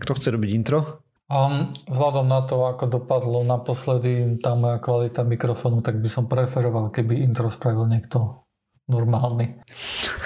[0.00, 1.06] Kto chce robiť intro?
[1.26, 6.94] Um, vzhľadom na to, ako dopadlo naposledy tá moja kvalita mikrofónu, tak by som preferoval,
[6.94, 8.46] keby intro spravil niekto
[8.86, 9.58] normálny.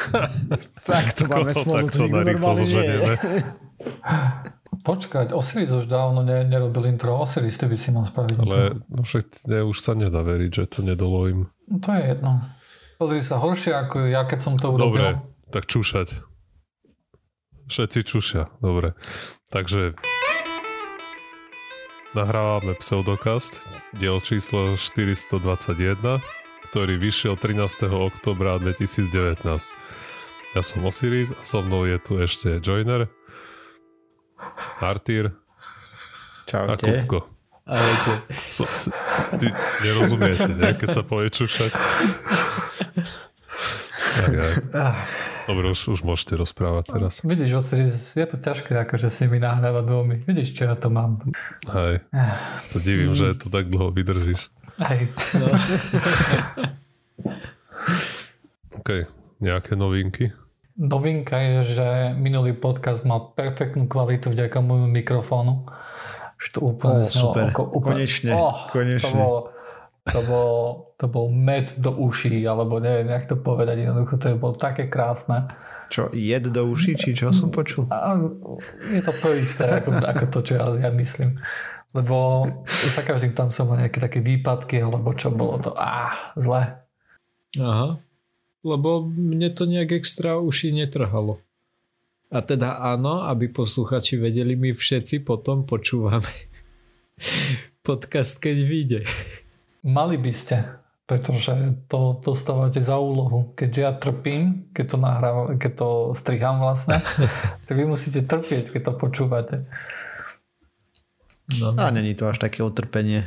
[0.88, 3.16] tak to máme smolu, to normálny nie je.
[4.80, 7.16] Počkať, Osiris už dávno ne, nerobil intro.
[7.20, 10.64] Osiris, ty by si mal spraviť Ale no však ne, už sa nedá veriť, že
[10.68, 11.52] to nedovolím.
[11.68, 12.44] No, to je jedno.
[13.00, 14.84] Pozri sa, horšie ako ja, keď som to urobil.
[14.84, 15.06] Dobre,
[15.48, 16.20] tak čúšať.
[17.72, 18.92] Všetci čušia, dobre.
[19.50, 19.98] Takže
[22.14, 23.66] nahrávame Pseudokast,
[23.98, 26.22] diel číslo 421,
[26.70, 27.90] ktorý vyšiel 13.
[27.90, 29.42] oktobra 2019.
[30.54, 33.10] Ja som Osiris a so mnou je tu ešte Joiner,
[34.78, 35.34] Artýr
[36.46, 36.70] Čaute.
[36.70, 37.26] a Kupko.
[37.66, 38.30] Ahojte.
[38.54, 38.94] So, si,
[39.34, 39.50] ty
[39.82, 40.78] nerozumiete, nie?
[40.78, 41.74] keď sa povie čušať.
[44.14, 44.54] Tak, aj.
[45.50, 47.26] Dobre, už, už môžete rozprávať teraz.
[47.26, 50.22] Vidíš, Osiris, je to ťažké, akože si mi nahrávať dvomi.
[50.22, 51.26] Vidíš, čo ja to mám.
[51.66, 52.06] Hej.
[52.62, 54.46] Sa divím, že to tak dlho vydržíš.
[54.78, 55.10] Hej.
[55.10, 55.46] No,
[58.78, 59.10] OK,
[59.42, 60.30] nejaké novinky?
[60.78, 65.66] Novinka je, že minulý podcast mal perfektnú kvalitu vďaka môjmu mikrofónu.
[66.38, 67.50] Že to úplne znelo super.
[67.50, 69.02] Ako, úplne, Konečne, oh, konečne.
[69.02, 69.49] To bol,
[70.12, 70.54] to, bol,
[70.98, 73.86] to bol med do uší, alebo neviem, jak to povedať.
[73.86, 75.50] Jednoducho to bolo také krásne.
[75.90, 77.90] Čo, jed do uší, či čo som počul?
[77.90, 78.14] A
[78.94, 81.42] je to to isté, ako, ako to, čo ja, ja myslím.
[81.90, 86.86] Lebo za každým tam som mal nejaké také výpadky, alebo čo bolo to, á, zle.
[87.58, 87.98] Aha.
[88.62, 91.42] Lebo mne to nejak extra uši netrhalo.
[92.30, 96.30] A teda áno, aby posluchači vedeli, my všetci potom počúvame
[97.86, 99.00] podcast, keď vyjde.
[99.82, 100.56] Mali by ste,
[101.04, 101.52] pretože
[101.86, 103.52] to dostávate za úlohu.
[103.52, 107.00] Keďže ja trpím, keď to nahrávam, keď to striham vlastne,
[107.66, 109.56] tak vy musíte trpieť, keď to počúvate.
[111.50, 111.74] No.
[111.74, 113.26] A není to až také utrpenie.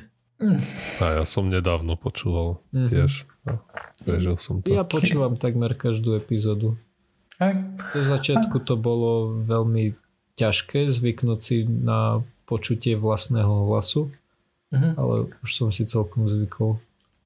[1.00, 2.88] A ja som nedávno počúval Mhm.
[2.88, 3.12] tiež.
[3.44, 3.60] No,
[4.02, 4.72] prežil som to.
[4.72, 6.80] Ja počúvam takmer každú epizódu.
[7.92, 10.00] Do začiatku to bolo veľmi
[10.34, 14.16] ťažké zvyknúť si na počutie vlastného hlasu,
[14.74, 14.90] Mhm.
[14.98, 16.82] ale už som si celkom zvykol.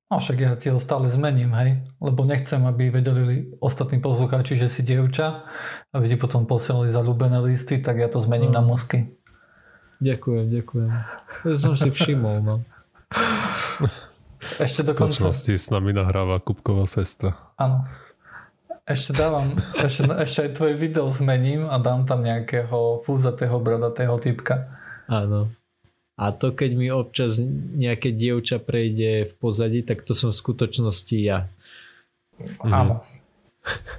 [0.07, 1.83] No však ja ti ho stále zmením, hej.
[1.99, 5.43] Lebo nechcem, aby vedeli ostatní poslucháči, že si dievča,
[5.91, 9.11] aby ti potom posielali zalúbené listy, tak ja to zmením na musky.
[9.99, 10.91] Ďakujem, ďakujem.
[11.43, 12.55] To som si všimol, no.
[14.37, 15.11] V Ešte dokonca...
[15.11, 17.35] skutočnosti s nami nahráva Kupková sestra.
[17.59, 17.83] Áno.
[18.87, 24.71] Ešte dávam, ešte, ešte aj tvoje video zmením a dám tam nejakého fúzatého, bradatého typka.
[25.11, 25.51] Áno.
[26.17, 27.38] A to, keď mi občas
[27.78, 31.45] nejaké dievča prejde v pozadí, tak to som v skutočnosti ja.
[32.41, 32.73] Mhm.
[32.73, 33.05] Áno.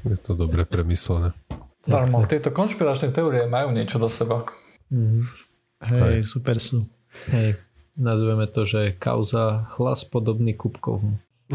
[0.02, 1.36] Je to dobre premyslené.
[1.86, 4.44] Darmo, tieto konšpiračné teórie majú niečo do seba.
[4.90, 5.20] Mhm.
[5.78, 6.90] Hej, super sú.
[7.30, 7.54] Hej,
[7.94, 11.22] nazveme to, že kauza hlas podobný Kupkovmu.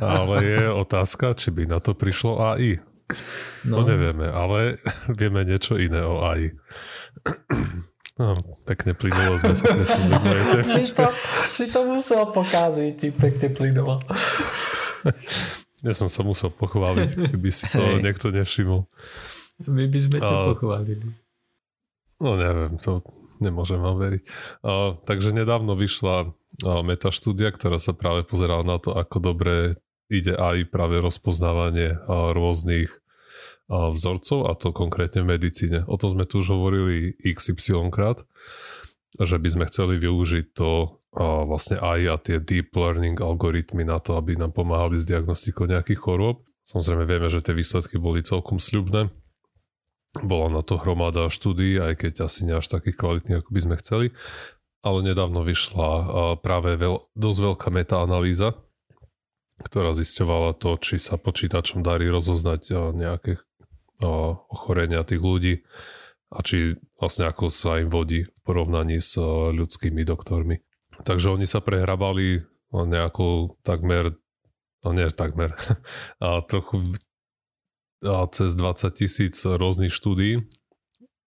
[0.00, 2.80] Ale je otázka, či by na to prišlo AI.
[3.68, 4.80] To No, nevieme, ale
[5.20, 6.52] vieme niečo iné o AI.
[8.14, 10.70] No, pekne plynulo sme sa presúvali na jej tému.
[10.70, 11.06] Si to,
[11.50, 13.98] si to musel pokaziť, ti pekne plynulo.
[15.84, 18.00] Ja som sa musel pochváliť, keby si to Hej.
[18.00, 18.88] niekto nevšimol.
[19.68, 21.12] my by sme ťa pochválili.
[22.24, 23.04] No neviem, to
[23.42, 24.22] nemôžem vám veriť.
[24.64, 26.26] A, takže nedávno vyšla a,
[26.80, 29.76] metaštúdia, ktorá sa práve pozerala na to, ako dobre
[30.08, 32.88] ide aj práve rozpoznávanie a, rôznych
[33.70, 35.88] vzorcov, a to konkrétne v medicíne.
[35.88, 38.22] O tom sme tu už hovorili XY krát,
[39.16, 44.02] že by sme chceli využiť to a vlastne aj a tie deep learning algoritmy na
[44.02, 46.42] to, aby nám pomáhali s diagnostikou nejakých chorôb.
[46.66, 49.14] Samozrejme vieme, že tie výsledky boli celkom sľubné,
[50.18, 53.74] bola na to hromada štúdií, aj keď asi nie až takých kvalitných, ako by sme
[53.78, 54.06] chceli.
[54.82, 55.90] Ale nedávno vyšla
[56.42, 58.58] práve veľ, dosť veľká metaanalýza,
[59.62, 63.38] ktorá zisťovala to, či sa počítačom darí rozoznať nejaké
[64.02, 65.54] ochorenia tých ľudí
[66.34, 69.14] a či vlastne ako sa im vodí v porovnaní s
[69.54, 70.58] ľudskými doktormi.
[71.06, 72.42] Takže oni sa prehrabali
[72.74, 74.18] a, nejakou takmer,
[74.82, 75.54] no nie takmer,
[76.24, 76.98] a trochu
[78.04, 80.44] a cez 20 tisíc rôznych štúdií,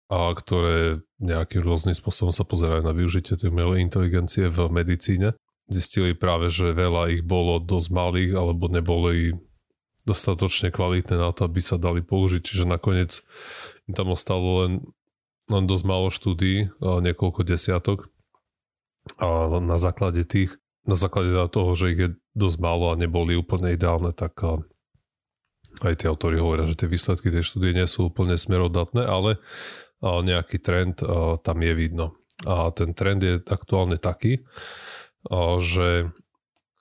[0.07, 5.35] a ktoré nejakým rôznym spôsobom sa pozerajú na využitie tej umelej inteligencie v medicíne.
[5.67, 9.35] Zistili práve, že veľa ich bolo dosť malých alebo neboli
[10.07, 13.19] dostatočne kvalitné na to, aby sa dali použiť, čiže nakoniec
[13.91, 14.87] im tam ostalo len,
[15.51, 18.07] len dosť málo štúdií, niekoľko desiatok
[19.19, 20.55] a na základe tých,
[20.87, 24.39] na základe toho, že ich je dosť málo a neboli úplne ideálne, tak
[25.83, 29.39] aj tí autori hovoria, že tie výsledky tej štúdie nie sú úplne smerodatné, ale
[30.01, 31.03] nejaký trend
[31.43, 32.15] tam je vidno.
[32.45, 34.45] A ten trend je aktuálne taký,
[35.57, 36.11] že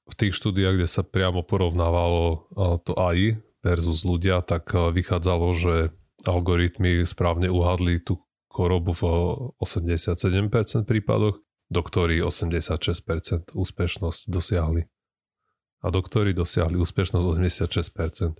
[0.06, 2.47] v tých štúdiách, kde sa priamo porovnávalo
[2.87, 5.75] to AI versus ľudia, tak vychádzalo, že
[6.23, 9.03] algoritmy správne uhadli tú chorobu v
[9.58, 14.87] 87% prípadoch, doktori 86% úspešnosť dosiahli.
[15.82, 18.38] A doktori dosiahli úspešnosť 86%,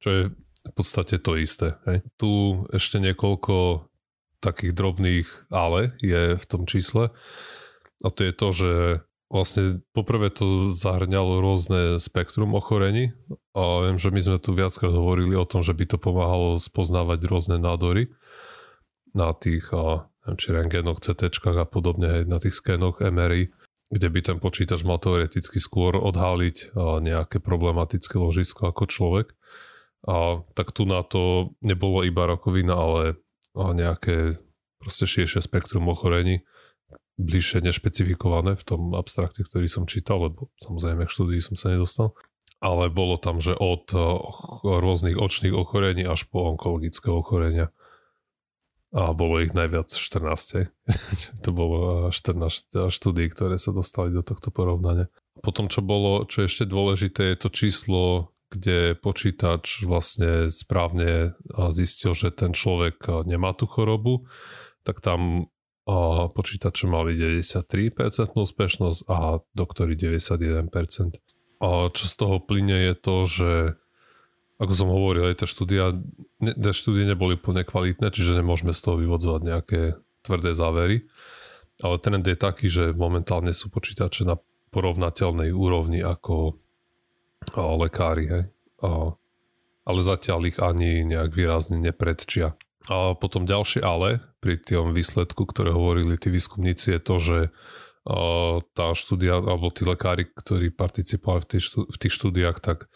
[0.00, 0.22] čo je
[0.62, 1.76] v podstate to isté.
[1.86, 2.02] Hej.
[2.16, 2.30] Tu
[2.72, 3.86] ešte niekoľko
[4.42, 7.14] takých drobných ale je v tom čísle.
[8.02, 8.72] A to je to, že
[9.32, 13.16] vlastne poprvé to zahrňalo rôzne spektrum ochorení.
[13.56, 17.24] A viem, že my sme tu viackrát hovorili o tom, že by to pomáhalo spoznávať
[17.24, 18.12] rôzne nádory
[19.16, 23.48] na tých neviem, či rengenoch, CT a podobne, na tých skenoch MRI,
[23.88, 29.32] kde by ten počítač mal teoreticky skôr odhaliť nejaké problematické ložisko ako človek.
[30.06, 33.02] A tak tu na to nebolo iba rakovina, ale
[33.56, 34.40] nejaké
[34.80, 36.42] proste širšie spektrum ochorení,
[37.22, 42.18] bližšie nešpecifikované v tom abstrakte, ktorý som čítal, lebo samozrejme k štúdii som sa nedostal.
[42.62, 43.90] Ale bolo tam, že od
[44.62, 47.74] rôznych očných ochorení až po onkologické ochorenia.
[48.92, 50.70] A bolo ich najviac 14.
[51.46, 55.10] to bolo 14 štúdí, ktoré sa dostali do tohto porovnania.
[55.42, 61.32] Potom, čo bolo, čo je ešte dôležité, je to číslo kde počítač vlastne správne
[61.72, 64.28] zistil, že ten človek nemá tú chorobu,
[64.84, 65.48] tak tam
[66.30, 71.18] počítače mali 93% úspešnosť a doktori 91%.
[71.62, 73.50] A čo z toho plyne je to, že
[74.62, 75.90] ako som hovoril, aj tie štúdia,
[76.38, 79.80] tie štúdie neboli plne kvalitné, čiže nemôžeme z toho vyvodzovať nejaké
[80.22, 81.10] tvrdé závery.
[81.82, 84.38] Ale trend je taký, že momentálne sú počítače na
[84.70, 86.62] porovnateľnej úrovni ako
[87.58, 88.44] lekári, hej.
[88.82, 89.18] O,
[89.82, 92.54] ale zatiaľ ich ani nejak výrazne nepredčia.
[92.90, 97.38] A potom ďalšie ale pri tom výsledku, ktoré hovorili tí výskumníci, je to, že
[98.74, 102.90] tá štúdia, alebo tí lekári, ktorí participovali v, tých, štú, v tých štúdiách, tak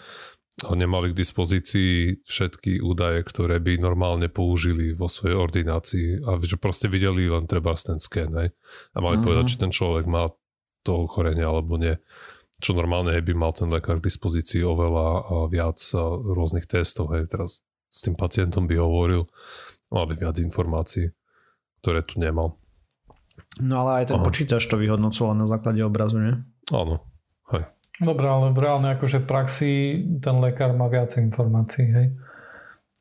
[0.67, 6.91] nemali k dispozícii všetky údaje, ktoré by normálne použili vo svojej ordinácii a že proste
[6.91, 8.49] videli len treba ten sken hej?
[8.97, 9.27] a mali uh-huh.
[9.31, 10.33] povedať, či ten človek má
[10.83, 11.95] to ochorenie alebo nie
[12.57, 15.77] čo normálne by mal ten lekár k dispozícii oveľa viac
[16.25, 17.13] rôznych testov.
[17.13, 17.29] Hej.
[17.29, 17.61] Teraz
[17.93, 19.29] s tým pacientom by hovoril,
[19.91, 21.13] mal by viac informácií,
[21.83, 22.59] ktoré tu nemal.
[23.61, 24.27] No ale aj ten Aha.
[24.27, 26.35] počítač to vyhodnocoval na základe obrazu, nie?
[26.73, 27.05] Áno,
[27.53, 27.65] hej.
[27.97, 32.07] Dobre, ale v reálne akože praxi ten lekár má viac informácií, hej?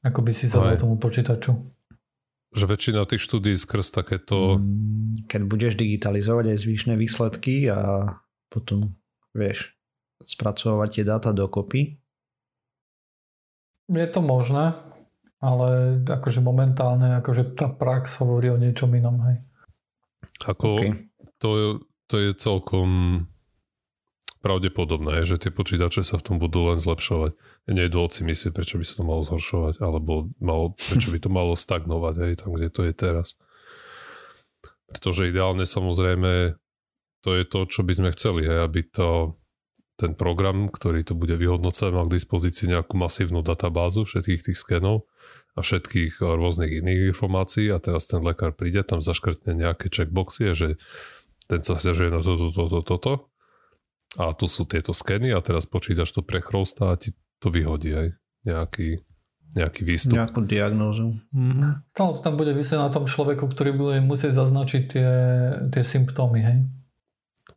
[0.05, 1.57] Ako by si zadal tomu počítaču.
[2.55, 4.61] Že väčšina tých štúdí skrz takéto...
[4.61, 8.07] Mm, keď budeš digitalizovať aj zvyšné výsledky a
[8.47, 8.95] potom
[9.35, 9.75] vieš,
[10.23, 11.99] spracovať tie dáta dokopy?
[13.91, 14.71] Je to možné,
[15.45, 19.38] ale akože momentálne akože tá prax hovorí o niečom inom, hej.
[20.50, 20.92] Ako okay.
[21.38, 21.50] to,
[22.09, 22.89] to je celkom
[24.45, 27.33] pravdepodobné, že tie počítače sa v tom budú len zlepšovať.
[27.65, 31.57] Nejdu si myslieť, prečo by sa to malo zhoršovať, alebo malo, prečo by to malo
[31.57, 33.33] stagnovať, hej, tam, kde to je teraz.
[34.86, 36.62] Pretože ideálne samozrejme
[37.25, 39.33] to je to, čo by sme chceli, hej, aby to,
[39.98, 45.09] ten program, ktorý to bude vyhodnocovať, mal k dispozícii nejakú masívnu databázu všetkých tých skenov
[45.55, 50.53] a všetkých eh, rôznych iných informácií a teraz ten lekár príde, tam zaškrtne nejaké checkboxy,
[50.53, 50.69] že
[51.47, 53.13] ten sa stiažuje na toto, toto, toto
[54.19, 58.07] a tu sú tieto skeny a teraz počítač to prechrostá a ti to vyhodí aj
[58.47, 59.03] nejaký,
[59.55, 60.15] nejaký výstup.
[60.15, 61.19] Nejakú diagnózu.
[61.31, 61.88] Mhm.
[61.91, 65.12] Stále to tam bude vysieť na tom človeku, ktorý bude musieť zaznačiť tie,
[65.71, 66.57] tie symptómy, hej?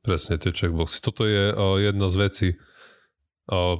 [0.04, 1.00] Presne, tie checkboxy.
[1.00, 2.77] Toto je uh, jedna z vecí, uh,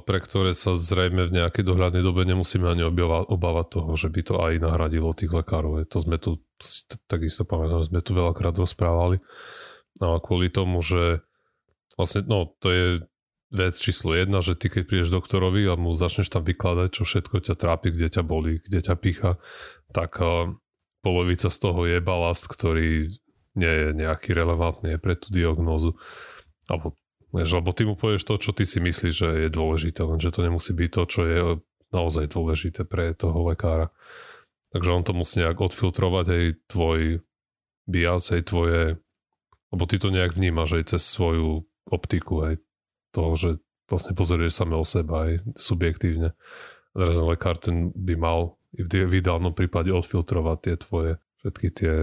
[0.01, 2.89] pre ktoré sa zrejme v nejakej dohľadnej dobe nemusíme ani
[3.29, 5.85] obávať toho, že by to aj nahradilo tých lekárov.
[5.85, 9.21] To sme tu, to si takisto pamätám, sme tu veľakrát rozprávali.
[10.01, 11.21] A kvôli tomu, že
[11.93, 12.85] vlastne, no, to je
[13.53, 17.37] vec číslo jedna, že ty keď prídeš doktorovi a mu začneš tam vykladať, čo všetko
[17.49, 19.37] ťa trápi, kde ťa bolí, kde ťa pícha,
[19.93, 20.17] tak
[21.01, 23.09] polovica z toho je balast, ktorý
[23.57, 25.97] nie je nejaký relevantný pre tú diagnózu.
[26.69, 26.93] Alebo,
[27.31, 30.41] vieš, lebo ty mu povieš to, čo ty si myslíš, že je dôležité, lenže to
[30.45, 31.39] nemusí byť to, čo je
[31.89, 33.89] naozaj dôležité pre toho lekára.
[34.69, 36.99] Takže on to musí nejak odfiltrovať aj tvoj
[37.89, 39.01] bias, aj tvoje,
[39.73, 42.61] lebo ty to nejak vnímaš aj cez svoju optiku, aj
[43.09, 43.49] toho, že
[43.89, 46.37] vlastne pozoruješ same o seba aj subjektívne.
[46.93, 51.93] Teraz lekár ten by mal v ideálnom prípade odfiltrovať tie tvoje, všetky tie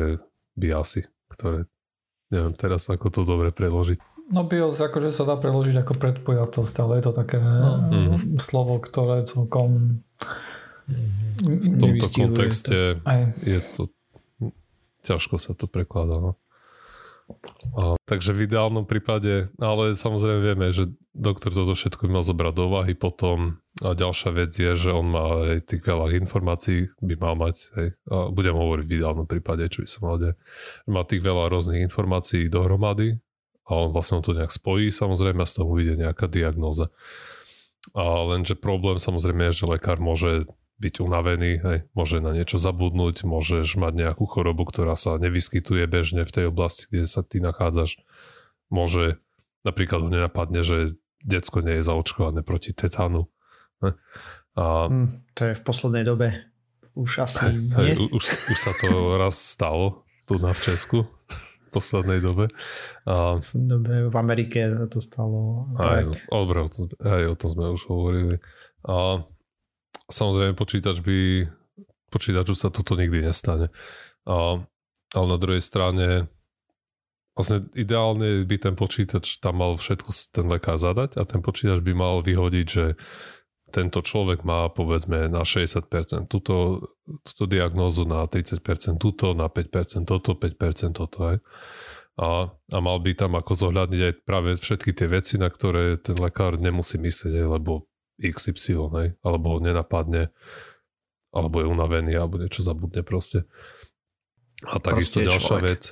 [0.59, 1.66] biasy ktoré
[2.30, 3.99] neviem teraz ako to dobre preložiť.
[4.26, 8.42] No BIOS akože sa dá preložiť ako predpojatosť, ale je to také mm-hmm.
[8.42, 10.02] slovo, ktoré celkom
[11.42, 13.02] v tomto kontexte
[13.42, 13.90] je to
[15.06, 16.18] ťažko sa to prekladá.
[16.18, 16.33] No.
[17.75, 22.54] A, takže v ideálnom prípade, ale samozrejme vieme, že doktor toto všetko by mal zobrať
[22.54, 27.14] do úvahy potom a ďalšia vec je, že on má aj tých veľa informácií, by
[27.18, 30.35] mal mať, hej, a budem hovoriť v ideálnom prípade, čo by sa mal deť,
[30.87, 33.18] má tých veľa rôznych informácií dohromady
[33.66, 36.94] a on vlastne to nejak spojí, samozrejme a z toho vyjde nejaká diagnóza.
[37.94, 38.02] A
[38.35, 40.46] lenže problém samozrejme je, že lekár môže
[40.76, 46.23] byť unavený, hej, môže na niečo zabudnúť, môžeš mať nejakú chorobu, ktorá sa nevyskytuje bežne
[46.28, 47.96] v tej oblasti, kde sa ty nachádzaš.
[48.68, 49.18] Môže
[49.64, 53.26] napríklad ho nenapadne, že decko nie je zaočkované proti tetánu.
[53.80, 56.28] A, mm, to je v poslednej dobe
[56.96, 57.92] už asi hej, nie.
[57.92, 58.88] Hej, už, už sa to
[59.20, 60.99] raz stalo tu na v Česku
[61.76, 62.49] poslednej dobe.
[63.04, 65.68] A, v poslednej dobe v Amerike to stalo.
[65.76, 66.16] Aj, tak.
[67.04, 68.40] aj o tom sme už hovorili.
[68.88, 69.21] A,
[70.06, 71.50] Samozrejme počítač by
[72.14, 73.75] počítaču sa toto nikdy nestane.
[74.23, 74.62] A,
[75.14, 76.30] ale na druhej strane
[77.35, 81.92] vlastne ideálne by ten počítač tam mal všetko ten lekár zadať a ten počítač by
[81.92, 82.95] mal vyhodiť, že
[83.70, 86.87] tento človek má povedzme na 60% túto,
[87.26, 88.62] túto diagnózu, na 30%
[88.96, 91.18] túto, na 5% toto, 5% toto.
[91.26, 91.37] Aj.
[92.16, 96.16] A, a mal by tam ako zohľadniť aj práve všetky tie veci, na ktoré ten
[96.16, 100.32] lekár nemusí myslieť, lebo XY, hej, alebo ho nenapadne,
[101.35, 103.44] alebo je unavený, alebo niečo zabudne proste.
[104.64, 105.68] A takisto ďalšia človek.
[105.68, 105.82] vec,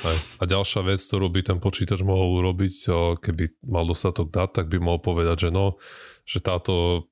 [0.00, 2.88] aj, a ďalšia vec, ktorú by ten počítač mohol urobiť,
[3.20, 5.76] keby mal dostatok dát, tak by mohol povedať, že no,
[6.24, 7.06] že táto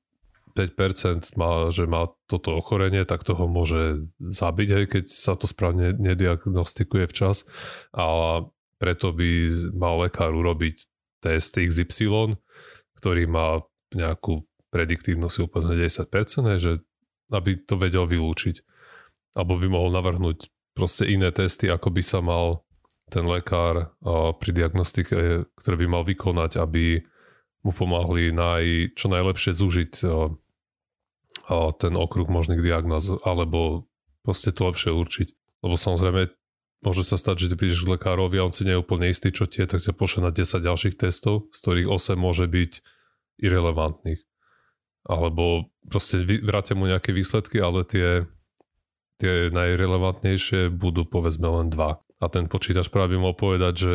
[0.53, 5.97] 5% má, že má toto ochorenie, tak toho môže zabiť, hej, keď sa to správne
[5.97, 7.49] nediagnostikuje včas.
[7.93, 8.39] A
[8.77, 10.85] preto by mal lekár urobiť
[11.25, 12.37] test XY,
[13.01, 13.65] ktorý má
[13.97, 16.09] nejakú prediktívnosť úplne 10%,
[16.61, 16.81] že
[17.33, 18.61] aby to vedel vylúčiť.
[19.33, 22.61] Alebo by mohol navrhnúť proste iné testy, ako by sa mal
[23.09, 23.93] ten lekár
[24.37, 27.01] pri diagnostike, ktoré by mal vykonať, aby
[27.63, 29.91] mu pomáhali naj, čo najlepšie zúžiť
[31.49, 33.87] ten okruh možných diagnóz, alebo
[34.23, 35.27] proste to lepšie určiť.
[35.63, 36.31] Lebo samozrejme
[36.83, 39.31] môže sa stať, že ty prídeš k lekárovi a on si nie je úplne istý,
[39.31, 42.71] čo tie, tak ťa pošle na 10 ďalších testov, z ktorých 8 môže byť
[43.43, 44.23] irrelevantných
[45.07, 48.23] alebo proste vrátia mu nejaké výsledky, ale tie,
[49.19, 51.99] tie najrelevantnejšie budú povedzme len dva.
[52.23, 53.93] A ten počítač práve by povedať, že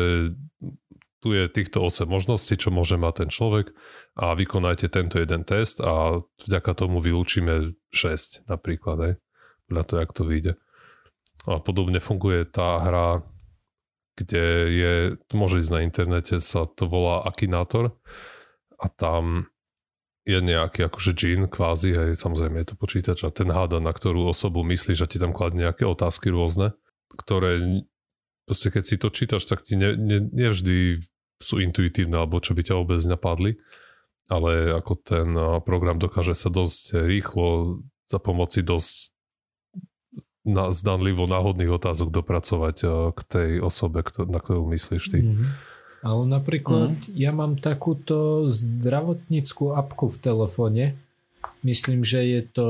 [1.19, 3.75] tu je týchto 8 možností, čo môže mať ten človek
[4.15, 9.13] a vykonajte tento jeden test a vďaka tomu vylúčime 6 napríklad, aj,
[9.67, 10.53] podľa toho, jak to vyjde.
[11.47, 13.23] A podobne funguje tá hra,
[14.15, 14.93] kde je,
[15.35, 17.95] môže ísť na internete, sa to volá Akinator
[18.79, 19.47] a tam
[20.27, 24.29] je nejaký akože džin kvázi, hej, samozrejme je to počítač a ten háda, na ktorú
[24.29, 26.75] osobu myslíš a ti tam kladne nejaké otázky rôzne,
[27.17, 27.83] ktoré
[28.49, 31.05] proste keď si to čítaš, tak ti ne, ne, nevždy
[31.37, 33.61] sú intuitívne alebo čo by ťa vôbec napadli,
[34.25, 35.29] ale ako ten
[35.61, 37.79] program dokáže sa dosť rýchlo
[38.09, 39.13] za pomoci dosť
[40.49, 42.77] na, zdanlivo náhodných otázok dopracovať
[43.13, 45.19] k tej osobe, na ktorú myslíš ty.
[45.21, 45.49] Mm-hmm.
[45.99, 47.13] Ale napríklad mm.
[47.13, 50.85] ja mám takúto zdravotníckú apku v telefóne.
[51.59, 52.69] Myslím, že je to,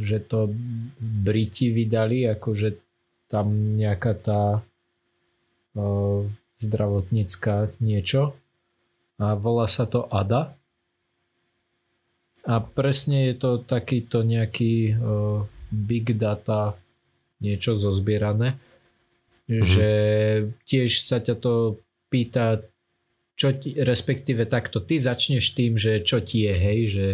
[0.00, 0.50] že to
[0.98, 2.80] Briti vydali, akože
[3.28, 4.42] tam nejaká tá
[6.62, 8.34] zdravotnícka niečo
[9.18, 10.54] a volá sa to ADA.
[12.44, 14.92] A presne je to takýto nejaký
[15.72, 16.76] big data
[17.42, 18.56] niečo zozbierané,
[19.50, 19.64] mm-hmm.
[19.66, 19.90] že
[20.64, 22.62] tiež sa ťa to pýta,
[23.34, 27.06] čo ti, respektíve takto, ty začneš tým, že čo ti je, hej, že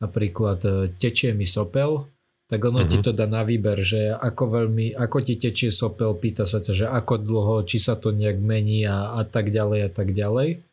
[0.00, 2.08] napríklad e, tečie mi sopel,
[2.48, 2.90] tak ono uh-huh.
[2.90, 3.04] ti mhm.
[3.04, 6.86] to dá na výber, že ako veľmi, ako ti tečie sopel, pýta sa ťa, že
[6.88, 10.64] ako dlho, či sa to nejak mení a, a tak ďalej a tak ďalej.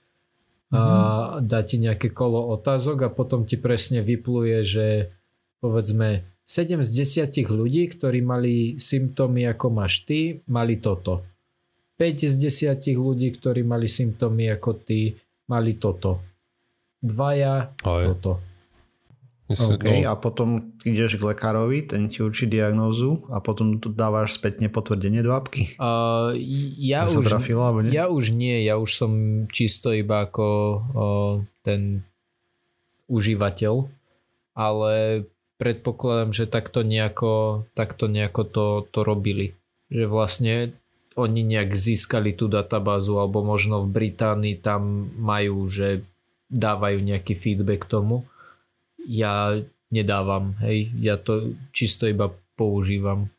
[0.71, 1.51] A mhm.
[1.51, 4.87] dá ti nejaké kolo otázok a potom ti presne vypluje, že
[5.59, 6.89] povedzme 7 z
[7.25, 11.25] 10 ľudí, ktorí mali symptómy ako máš ty, mali toto.
[11.97, 12.35] 5 z
[12.71, 15.17] 10 ľudí, ktorí mali symptómy ako ty,
[15.49, 16.21] mali toto.
[17.01, 18.03] Dvaja Aj.
[18.13, 18.54] toto.
[19.45, 20.09] Myslím, OK, no.
[20.09, 20.49] a potom
[20.81, 25.77] ideš k lekárovi, ten ti určí diagnózu a potom tu dávaš spätne potvrdenie do apky.
[25.77, 26.33] Uh,
[26.81, 27.93] ja, už, trafilo, nie?
[27.93, 29.11] ja už nie, ja už som
[29.53, 32.01] čisto iba ako uh, ten
[33.05, 33.85] užívateľ,
[34.57, 34.93] ale
[35.61, 39.53] predpokladám, že takto nejako, takto nejako to, to robili.
[39.93, 40.53] Že vlastne
[41.15, 46.03] oni nejak získali tú databázu alebo možno v Británii tam majú, že
[46.51, 48.27] dávajú nejaký feedback tomu.
[49.05, 49.61] Ja
[49.93, 53.29] nedávam, hej, ja to čisto iba používam.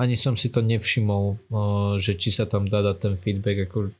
[0.00, 1.36] ani som si to nevšimol,
[2.00, 3.68] že či sa tam dá dať ten feedback.
[3.68, 3.92] Ako,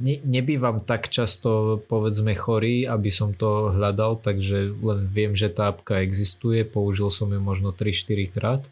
[0.00, 5.70] ne, nebývam tak často povedzme chorý, aby som to hľadal, takže len viem, že tá
[5.70, 8.62] apka existuje, použil som ju možno 3-4 krát.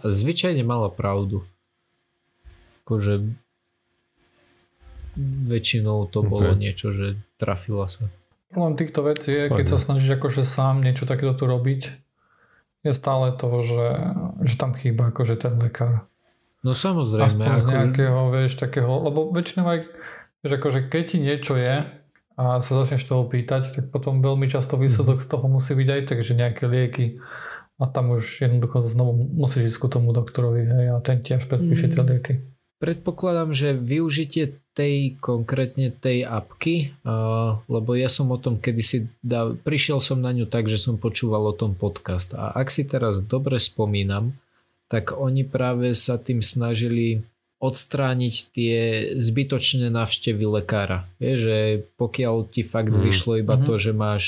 [0.00, 1.44] A zvyčajne mala pravdu.
[2.84, 3.26] Akože
[5.48, 6.30] väčšinou to okay.
[6.30, 8.06] bolo niečo, že trafila sa.
[8.54, 11.82] Len týchto vecí je, keď sa snažíš akože sám niečo takéto tu robiť,
[12.86, 13.86] je stále to, že,
[14.46, 16.06] že tam chýba akože ten lekár.
[16.62, 17.26] No samozrejme.
[17.26, 17.58] Aspoň ako...
[17.58, 19.80] z nejakého, vieš, takého, lebo väčšinou aj,
[20.46, 21.82] vieš, akože keď ti niečo je
[22.36, 25.30] a sa začneš toho pýtať, tak potom veľmi často výsledok mm-hmm.
[25.30, 27.06] z toho musí byť aj tak, že nejaké lieky
[27.76, 31.44] a tam už jednoducho znovu musíš ísť ku tomu doktorovi hej, a ten ti až
[31.44, 31.92] predpíše mm.
[31.92, 32.34] tie lieky.
[32.76, 36.92] Predpokladám, že využitie tej konkrétne tej apky,
[37.64, 41.48] lebo ja som o tom kedysi, dá, prišiel som na ňu tak, že som počúval
[41.48, 44.36] o tom podcast a ak si teraz dobre spomínam,
[44.92, 47.24] tak oni práve sa tým snažili
[47.56, 48.76] odstrániť tie
[49.16, 51.08] zbytočné návštevy lekára.
[51.16, 51.58] Je, že
[51.96, 53.00] pokiaľ ti fakt mm.
[53.00, 53.68] vyšlo iba mm-hmm.
[53.72, 54.24] to, že máš,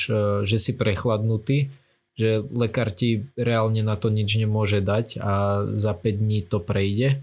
[0.48, 1.68] že si prechladnutý,
[2.16, 7.20] že lekár ti reálne na to nič nemôže dať a za 5 dní to prejde,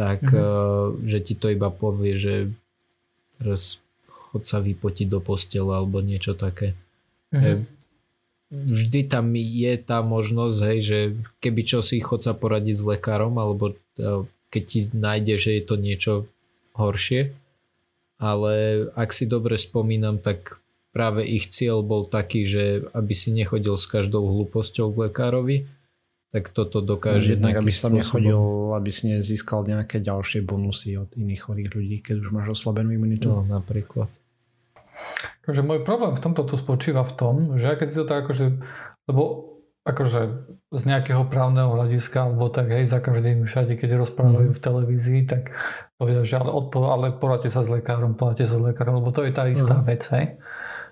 [0.00, 1.04] tak mm-hmm.
[1.04, 2.34] že ti to iba povie, že
[3.36, 6.72] teraz chod sa vypotiť do postele alebo niečo také.
[7.36, 7.68] Mm-hmm.
[8.50, 10.98] Vždy tam je tá možnosť, hej, že
[11.44, 15.62] keby čo si chod sa poradiť s lekárom alebo e, keď ti nájde, že je
[15.62, 16.14] to niečo
[16.74, 17.36] horšie.
[18.20, 18.52] Ale
[18.96, 20.58] ak si dobre spomínam, tak
[20.90, 22.64] práve ich cieľ bol taký, že
[22.96, 25.56] aby si nechodil s každou hlúposťou k lekárovi,
[26.30, 27.34] tak toto dokáže...
[27.34, 28.38] Jednak, aby si tam nechodil,
[28.78, 33.30] aby si nezískal nejaké ďalšie bonusy od iných chorých ľudí, keď už máš oslabenú imunitu.
[33.30, 34.06] No, napríklad.
[35.42, 38.18] Takže môj problém v tomto tu spočíva v tom, že ja keď si to tak
[38.28, 38.46] akože,
[39.10, 39.22] lebo
[39.82, 40.20] akože
[40.70, 44.56] z nejakého právneho hľadiska, alebo tak hej, za každým všade, keď rozprávajú mm.
[44.56, 45.56] v televízii, tak
[45.96, 49.24] povedia, že ale, odpo- ale poradte sa s lekárom, poradte sa s lekárom, lebo to
[49.24, 49.84] je tá istá mm.
[49.88, 50.26] vec, hej.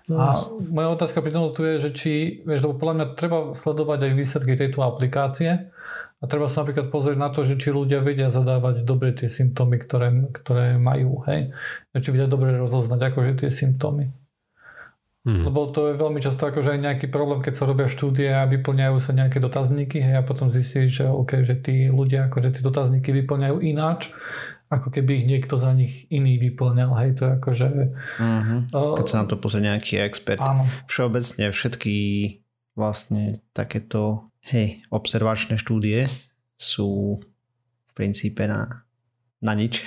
[0.08, 3.98] No, a moja otázka pri tu je, že či, vieš, lebo podľa mňa treba sledovať
[4.08, 5.68] aj výsledky tejto aplikácie
[6.18, 9.78] a treba sa napríklad pozrieť na to, že či ľudia vedia zadávať dobre tie symptómy,
[9.78, 11.54] ktoré, ktoré majú, hej.
[11.94, 14.10] Či vedia dobre rozoznať akože tie symptómy.
[15.28, 15.44] Hmm.
[15.44, 18.96] Lebo to je veľmi často akože aj nejaký problém, keď sa robia štúdie a vyplňajú
[18.96, 23.12] sa nejaké dotazníky hej, a potom zistí, že, okay, že tí ľudia akože tie dotazníky
[23.12, 24.08] vyplňajú ináč
[24.68, 26.92] ako keby ich niekto za nich iný vyplňal.
[27.00, 27.68] Hej, to je akože...
[28.20, 28.60] Uh-huh.
[29.00, 30.40] Keď sa na to pozrie nejaký expert.
[30.44, 30.68] Áno.
[30.84, 31.96] Všeobecne všetky
[32.76, 36.06] vlastne takéto hej, observačné štúdie
[36.60, 37.18] sú
[37.88, 38.86] v princípe na,
[39.42, 39.82] na nič.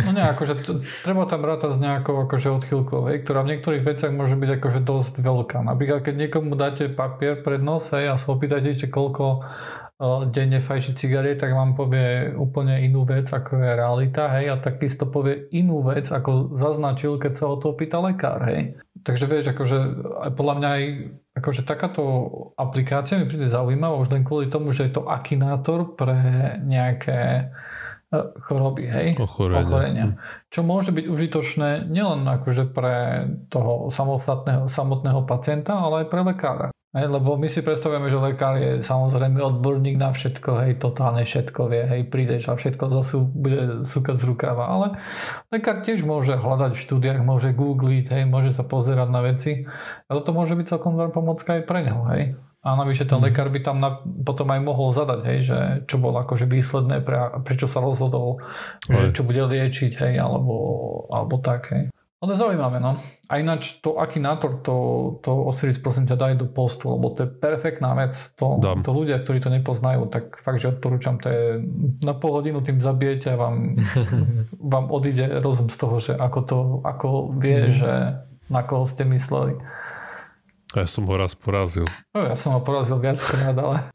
[0.00, 3.84] No nie, akože to, treba tam rátať s nejakou akože odchylkou, hej, ktorá v niektorých
[3.84, 5.58] veciach môže byť akože dosť veľká.
[5.64, 9.44] Napríklad, keď niekomu dáte papier pred nos hej, a sa opýtate, či koľko
[10.32, 15.04] denne fajčiť cigaret, tak vám povie úplne inú vec, ako je realita, hej, a takisto
[15.04, 18.80] povie inú vec, ako zaznačil, keď sa o to pýta lekár, hej.
[19.04, 19.78] Takže vieš, akože
[20.32, 20.84] podľa mňa aj
[21.36, 22.02] akože takáto
[22.56, 26.16] aplikácia mi príde zaujímavá už len kvôli tomu, že je to akinátor pre
[26.64, 27.52] nejaké
[28.08, 29.60] e, choroby, hej, ochorenia.
[29.60, 30.04] ochorenia.
[30.08, 30.14] Hm.
[30.48, 32.96] Čo môže byť užitočné nielen akože pre
[33.52, 36.68] toho samotného, samotného pacienta, ale aj pre lekára.
[36.90, 41.70] Hej, lebo my si predstavujeme, že lekár je samozrejme odborník na všetko, hej, totálne všetko
[41.70, 44.86] vie, hej, prídeš a všetko zase bude súkať z rukáva, ale
[45.54, 50.10] lekár tiež môže hľadať v štúdiách, môže googliť, hej, môže sa pozerať na veci a
[50.18, 52.34] toto môže byť celkom veľmi pomocka aj pre neho, hej.
[52.66, 53.24] A navyše ten mhm.
[53.30, 57.38] lekár by tam na, potom aj mohol zadať, hej, že čo bolo akože výsledné, pre,
[57.46, 58.42] prečo sa rozhodol,
[58.90, 60.58] že, čo bude liečiť, hej, alebo,
[61.14, 61.94] alebo tak, hej.
[62.20, 63.00] Ale zaujímavé, no.
[63.32, 64.76] A ináč to Akinator, to,
[65.24, 68.12] to Osiris prosím ťa daj do postu, lebo to je perfektná vec.
[68.36, 71.64] To, to ľudia, ktorí to nepoznajú, tak fakt, že odporúčam, to je
[72.04, 73.80] na pol hodinu tým zabijete a vám,
[74.76, 77.08] vám odíde rozum z toho, že ako to, ako
[77.40, 77.74] vie, mm.
[77.80, 77.92] že
[78.52, 79.56] na koho ste mysleli.
[80.76, 81.88] Ja som ho raz porazil.
[82.12, 83.88] No, ja som ho porazil viackrát, ale...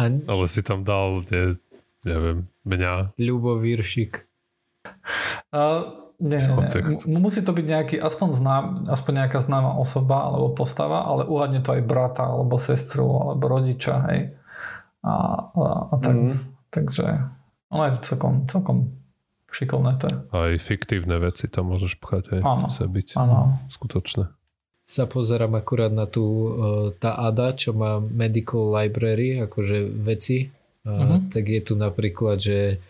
[0.00, 1.60] Ale si tam dal, ne,
[2.08, 3.20] neviem, mňa.
[3.20, 4.24] Ľubo Viršik.
[5.52, 7.18] Uh, nie, nie.
[7.22, 11.70] Musí to byť nejaký, aspoň, znám, aspoň nejaká známa osoba alebo postava, ale uhadne to
[11.78, 14.34] aj brata alebo sestru alebo rodiča, hej.
[15.06, 15.14] A,
[15.54, 16.14] a, a tak.
[16.18, 16.36] Mm.
[16.74, 17.06] Takže
[17.70, 18.78] ono je to celkom, celkom
[19.54, 20.16] šikovné to je.
[20.34, 22.42] Aj fiktívne veci tam môžeš pchať, hej.
[22.42, 23.62] Áno, Musia byť áno.
[23.70, 24.26] skutočné.
[24.88, 26.50] Sa pozerám akurát na tú, e,
[26.98, 30.50] tá ADA, čo má Medical Library, akože veci.
[30.88, 31.28] Uh-huh.
[31.28, 32.80] Tak je tu napríklad, že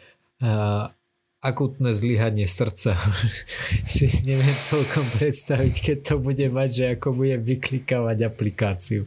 [1.38, 2.98] akutné zlyhanie srdca.
[3.87, 9.07] si neviem celkom predstaviť, keď to bude mať, že ako bude vyklikávať aplikáciu.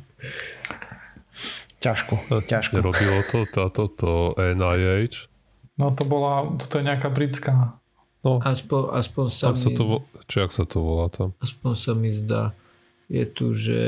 [1.82, 2.78] Ťažko, ťažko.
[2.78, 5.28] Robilo to táto to NIH.
[5.82, 7.82] No to bola, toto je nejaká britská.
[8.22, 11.34] No, Aspoň, aspoň sa mi, sa to, vo- či ak sa to volá tam.
[11.41, 12.54] aspoň sa mi zdá,
[13.10, 13.82] je tu, že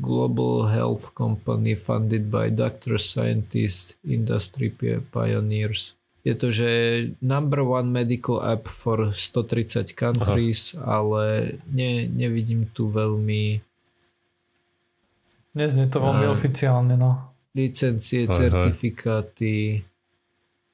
[0.00, 4.72] Global Health Company funded by doctors, scientists, industry
[5.12, 5.92] pioneers.
[6.22, 6.68] Je to, že
[7.18, 11.02] number one medical app for 130 countries, Aha.
[11.02, 11.22] ale
[11.66, 13.58] ne, nevidím tu veľmi
[15.52, 16.32] Neznie to veľmi Aj.
[16.32, 17.28] oficiálne, no.
[17.52, 18.36] licencie, Aj, aj.
[18.40, 19.84] certifikáty.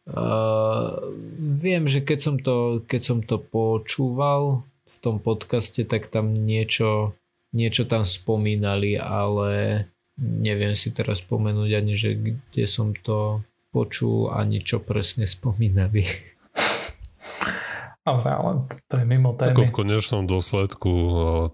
[0.06, 6.32] Uh, viem, že keď som, to, keď som to počúval v tom podcaste, tak tam
[6.32, 7.12] niečo,
[7.52, 9.84] niečo tam spomínali, ale
[10.18, 16.04] neviem si teraz spomenúť ani, že kde som to počul, ani čo presne spomínali.
[18.08, 18.50] Ale, ale
[18.88, 19.68] to je mimo Ako témy.
[19.68, 20.90] v konečnom dôsledku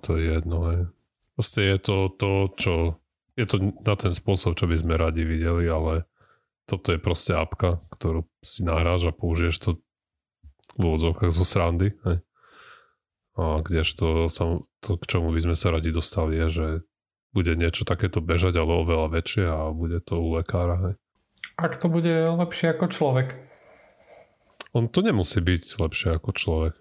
[0.06, 0.58] to je jedno.
[0.70, 0.80] Hej.
[1.34, 2.72] Proste je to to, čo...
[3.34, 6.06] Je to na ten spôsob, čo by sme radi videli, ale
[6.70, 9.70] toto je proste apka, ktorú si nahráš a použiješ to
[10.78, 11.98] v úvodzovkách zo srandy.
[12.06, 12.22] Hej.
[13.34, 16.66] A kdežto sam, to, k čomu by sme sa radi dostali, je, že
[17.34, 20.78] bude niečo takéto bežať, ale oveľa väčšie a bude to u lekára.
[20.78, 20.94] Hej.
[21.54, 23.28] Ak to bude lepšie ako človek.
[24.74, 26.74] On to nemusí byť lepšie ako človek.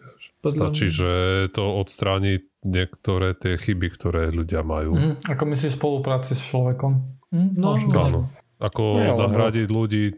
[0.43, 1.11] Stačí, že
[1.53, 4.97] to odstráni niektoré tie chyby, ktoré ľudia majú.
[4.97, 5.11] Mhm.
[5.29, 6.91] Ako myslíš spolupráci s človekom?
[7.31, 7.89] Mhm, No, možno.
[7.89, 8.01] no.
[8.01, 8.21] Áno.
[8.59, 10.15] Ako Nie, nahradiť ľudí,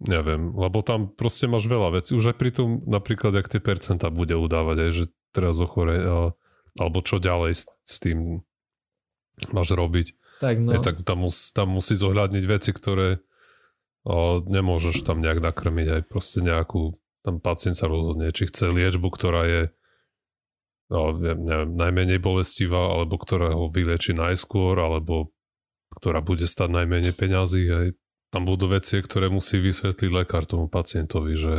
[0.00, 2.14] neviem, lebo tam proste máš veľa vecí.
[2.14, 5.98] Už aj pri tom napríklad, jak tie percenta bude udávať, aj že teraz ochore,
[6.74, 8.40] alebo čo ďalej s, s tým
[9.50, 10.14] máš robiť.
[10.38, 10.82] Tak no, No.
[10.82, 13.18] tak tam, mus, tam musí zohľadniť veci, ktoré
[14.48, 19.44] nemôžeš tam nejak nakrmiť aj proste nejakú, tam pacient sa rozhodne, či chce liečbu, ktorá
[19.44, 19.62] je
[20.88, 25.32] no, neviem, najmenej bolestivá, alebo ktorá ho vylieči najskôr, alebo
[26.00, 27.62] ktorá bude stať najmenej peňazí.
[27.68, 27.88] Aj.
[28.32, 31.56] Tam budú veci, ktoré musí vysvetliť lekár tomu pacientovi, že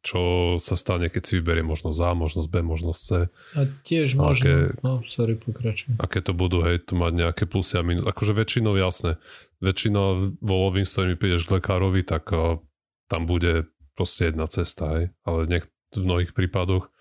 [0.00, 0.20] čo
[0.56, 3.10] sa stane, keď si vyberie možnosť A, možnosť B, možnosť C
[3.54, 4.44] a tiež A možno...
[4.44, 5.96] aké- No, sorry, pokračuj.
[5.98, 8.04] aké to budú, hej, to mať nejaké plusy a minus.
[8.04, 9.16] Akože väčšinou jasné.
[9.58, 12.62] Väčšinou vo Lovin, s ktorými prídeš k lekárovi, tak uh,
[13.10, 15.04] tam bude proste jedna cesta, hej.
[15.22, 16.92] Ale niek- v mnohých prípadoch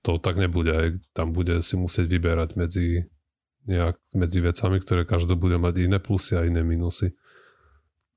[0.00, 0.90] to tak nebude, hej.
[1.12, 3.10] Tam bude si musieť vyberať medzi,
[3.66, 7.12] nejak, medzi vecami, ktoré každý bude mať iné plusy a iné minusy.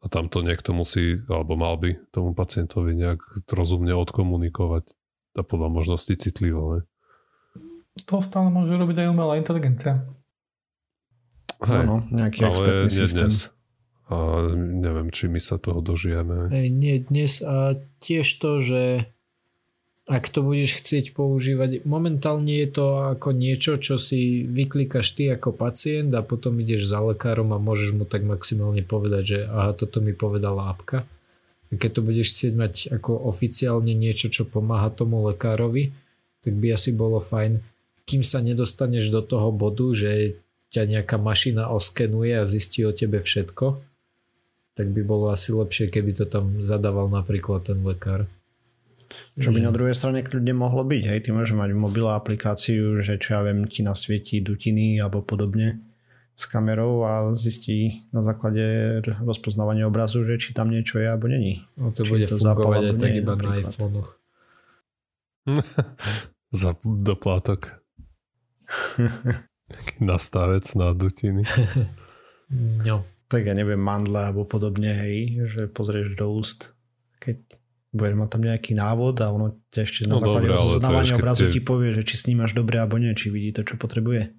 [0.03, 4.91] A tam to niekto musí, alebo mal by tomu pacientovi nejak rozumne odkomunikovať
[5.39, 6.75] a podľa možnosti citlivo.
[6.75, 6.83] Hej.
[8.11, 10.03] To stále môže robiť aj umelá inteligencia.
[11.63, 13.31] Áno, nejaký ale expertný nie systém.
[13.31, 13.37] dnes.
[14.11, 14.15] A
[14.59, 16.51] neviem, či my sa toho dožijeme.
[16.51, 18.81] Hej, nie dnes a tiež to, že
[20.03, 25.55] ak to budeš chcieť používať, momentálne je to ako niečo, čo si vyklikaš ty ako
[25.55, 30.03] pacient a potom ideš za lekárom a môžeš mu tak maximálne povedať, že aha, toto
[30.03, 31.07] mi povedala apka.
[31.71, 35.95] A keď to budeš chcieť mať ako oficiálne niečo, čo pomáha tomu lekárovi,
[36.43, 37.63] tak by asi bolo fajn,
[38.03, 40.35] kým sa nedostaneš do toho bodu, že
[40.75, 43.79] ťa nejaká mašina oskenuje a zistí o tebe všetko,
[44.75, 48.27] tak by bolo asi lepšie, keby to tam zadával napríklad ten lekár.
[49.33, 53.01] Čo by na druhej strane kľudne mohlo byť, hej, ty môžeš mať v mobile aplikáciu,
[53.01, 55.81] že čo ja viem, ti nasvietí dutiny alebo podobne
[56.33, 61.61] s kamerou a zistí na základe rozpoznávania obrazu, že či tam niečo je alebo není.
[61.77, 64.09] No to Či bude to fungovať aj tak iba na iPhonech.
[66.61, 67.81] Za doplátok.
[69.73, 71.45] Taký nastavec na dutiny.
[72.53, 73.01] No.
[73.33, 76.77] Tak ja neviem, mandle alebo podobne, hej, že pozrieš do úst,
[77.17, 77.41] keď
[77.93, 81.43] budeš mať tam nejaký návod a ono ťa ešte na No základe to keď obrazu
[81.43, 84.33] tie- ti povie, že či snímaš dobre alebo nie, či vidí to, čo potrebuje.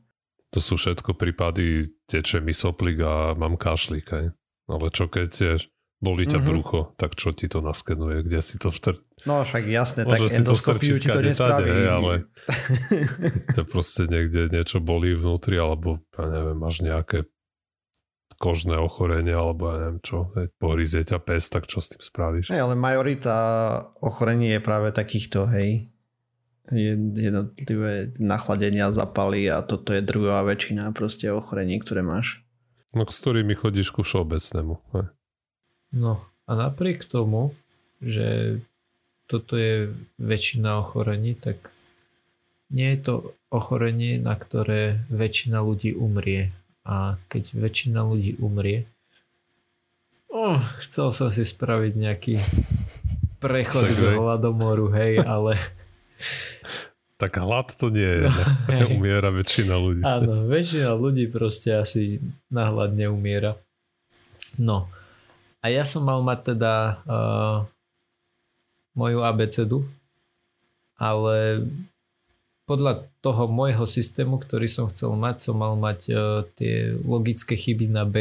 [0.51, 1.65] To sú všetko prípady,
[2.05, 4.07] teče mi soplík a mám kašlík.
[4.09, 4.27] Aj.
[4.65, 5.61] Ale čo keď tiež
[5.99, 6.45] bolí ťa Mhm.
[6.45, 8.99] brucho, tak čo ti to naskenuje, kde si to vtr...
[9.25, 11.65] No však jasne, Môže tak to endoskopiu ti to nespraví.
[11.67, 12.23] hej, ale-
[13.51, 17.25] ťa proste niekde niečo bolí vnútri, alebo ja neviem, máš nejaké
[18.37, 22.51] kožné ochorenie, alebo ja neviem čo, hej, pohryzie ťa pes, tak čo s tým spravíš?
[22.51, 23.37] Hej, ale majorita
[24.01, 25.89] ochorení je práve takýchto, hej.
[26.73, 32.41] Jed- Jednotlivé nachladenia, zapaly a toto je druhá väčšina proste ochorení, ktoré máš.
[32.95, 34.75] No s ktorými chodíš ku všeobecnému.
[34.95, 35.07] Hej.
[35.93, 37.53] no a napriek tomu,
[38.05, 38.61] že
[39.25, 41.73] toto je väčšina ochorení, tak
[42.69, 43.15] nie je to
[43.49, 46.53] ochorenie, na ktoré väčšina ľudí umrie.
[46.85, 48.85] A keď väčšina ľudí umrie,
[50.29, 52.35] oh, chcel som si spraviť nejaký
[53.41, 54.15] prechod Segway.
[54.15, 55.57] k hladomoru, hej, ale
[57.15, 58.29] Tak hlad to nie je.
[58.75, 58.99] hej.
[58.99, 60.03] Umiera väčšina ľudí.
[60.03, 62.19] áno, väčšina ľudí proste asi
[62.51, 63.57] na hlad neumiera.
[64.59, 64.91] No.
[65.65, 67.57] A ja som mal mať teda uh,
[68.93, 69.79] moju abecedu,
[71.01, 71.65] ale
[72.65, 77.93] podľa toho môjho systému, ktorý som chcel mať, som mal mať uh, tie logické chyby
[77.93, 78.17] na B,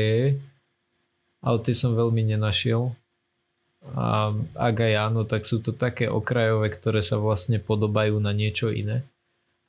[1.43, 2.91] ale tie som veľmi nenašiel.
[3.95, 8.71] A ak aj áno, tak sú to také okrajové, ktoré sa vlastne podobajú na niečo
[8.71, 9.03] iné.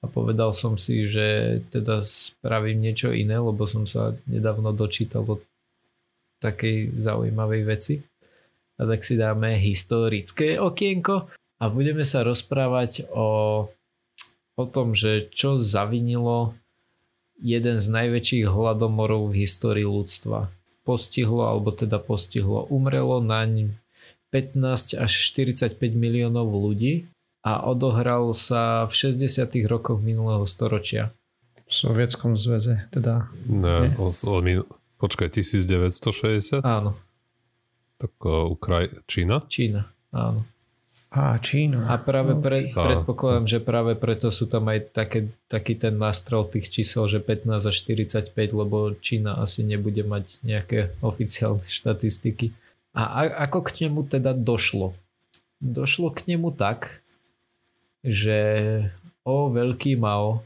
[0.03, 5.43] A povedal som si, že teda spravím niečo iné, lebo som sa nedávno dočítal o
[6.39, 7.95] takej zaujímavej veci.
[8.79, 13.67] A tak si dáme historické okienko a budeme sa rozprávať o,
[14.55, 16.55] o tom, že čo zavinilo
[17.39, 20.51] jeden z najväčších hladomorov v histórii ľudstva.
[20.87, 23.75] Postihlo, alebo teda postihlo, umrelo naň
[24.31, 27.09] 15 až 45 miliónov ľudí
[27.45, 29.47] a odohral sa v 60.
[29.69, 31.15] rokoch minulého storočia.
[31.65, 33.33] V Sovietskom zväze, teda.
[33.49, 34.37] Ne, o, o,
[35.01, 36.61] počkaj, 1960?
[36.61, 36.99] Áno.
[37.97, 38.93] Tak o, Ukraj...
[39.09, 39.49] Čína?
[39.49, 40.45] Čína, áno.
[41.15, 41.87] Á, Čína.
[41.87, 46.75] A práve pre, predpokladám, že práve preto sú tam aj také, taký ten nástrel tých
[46.75, 52.51] čísel, že 15 až 45, lebo Čína asi nebude mať nejaké oficiálne štatistiky.
[52.99, 54.99] A ako k nemu teda došlo?
[55.63, 56.99] Došlo k nemu tak,
[58.03, 58.39] že
[59.23, 60.43] o veľký Mao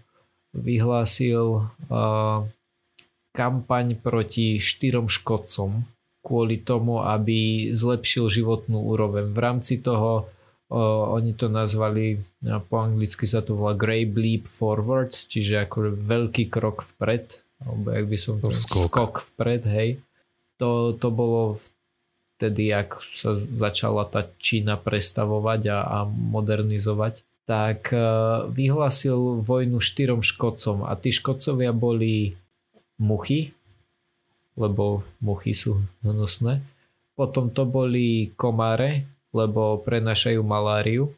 [0.52, 2.44] vyhlásil uh,
[3.33, 5.88] kampaň proti štyrom škodcom
[6.20, 9.33] kvôli tomu, aby zlepšil životnú úroveň.
[9.33, 10.28] V rámci toho
[10.68, 12.20] oni to nazvali,
[12.68, 18.07] po anglicky sa to volá Grey Leap Forward, čiže ako veľký krok vpred, alebo jak
[18.07, 18.52] by som to...
[18.52, 18.85] Skok.
[18.92, 19.90] skok vpred, hej.
[20.61, 21.57] To, to bolo
[22.37, 27.98] vtedy, ak sa začala tá Čína prestavovať a, a modernizovať, tak e,
[28.52, 32.37] vyhlásil vojnu štyrom škodcom a tí škodcovia boli
[33.00, 33.57] muchy,
[34.52, 36.61] lebo muchy sú hnusné.
[37.16, 41.12] Potom to boli komáre, lebo prenašajú maláriu.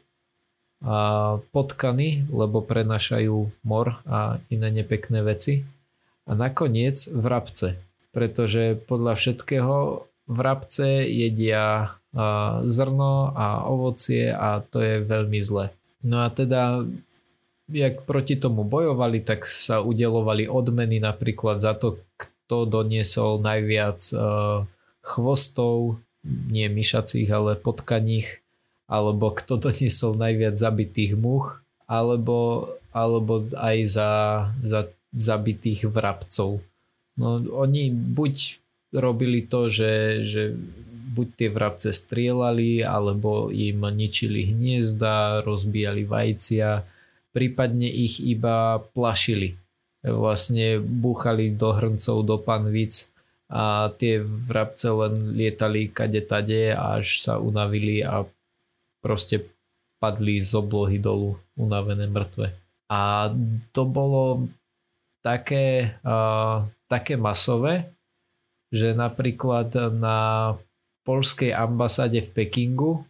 [0.81, 5.61] A potkany, lebo prenašajú mor a iné nepekné veci.
[6.25, 7.77] A nakoniec vrabce,
[8.09, 11.97] pretože podľa všetkého vrabce jedia
[12.65, 15.69] zrno a ovocie a to je veľmi zle.
[16.01, 16.81] No a teda
[17.71, 24.01] jak proti tomu bojovali, tak sa udelovali odmeny napríklad za to, kto doniesol najviac
[24.99, 28.41] chvostov, nie myšacích, ale potkaních,
[28.85, 34.11] alebo kto doniesol najviac zabitých much, alebo, alebo aj za,
[34.61, 36.63] za zabitých vrabcov.
[37.19, 38.61] No oni buď
[38.95, 40.55] robili to, že, že
[41.11, 46.87] buď tie vrabce strieľali, alebo im ničili hniezda, rozbíjali vajcia,
[47.35, 49.59] prípadne ich iba plašili.
[50.01, 53.11] Vlastne búchali do hrncov, do panvic
[53.51, 58.23] a tie vrabce len lietali kade tade, až sa unavili a
[59.03, 59.43] proste
[59.99, 62.55] padli z oblohy dolu, unavené mŕtve.
[62.87, 63.27] A
[63.75, 64.47] to bolo
[65.19, 67.91] také, uh, také masové,
[68.71, 70.55] že napríklad na
[71.03, 73.03] polskej ambasáde v Pekingu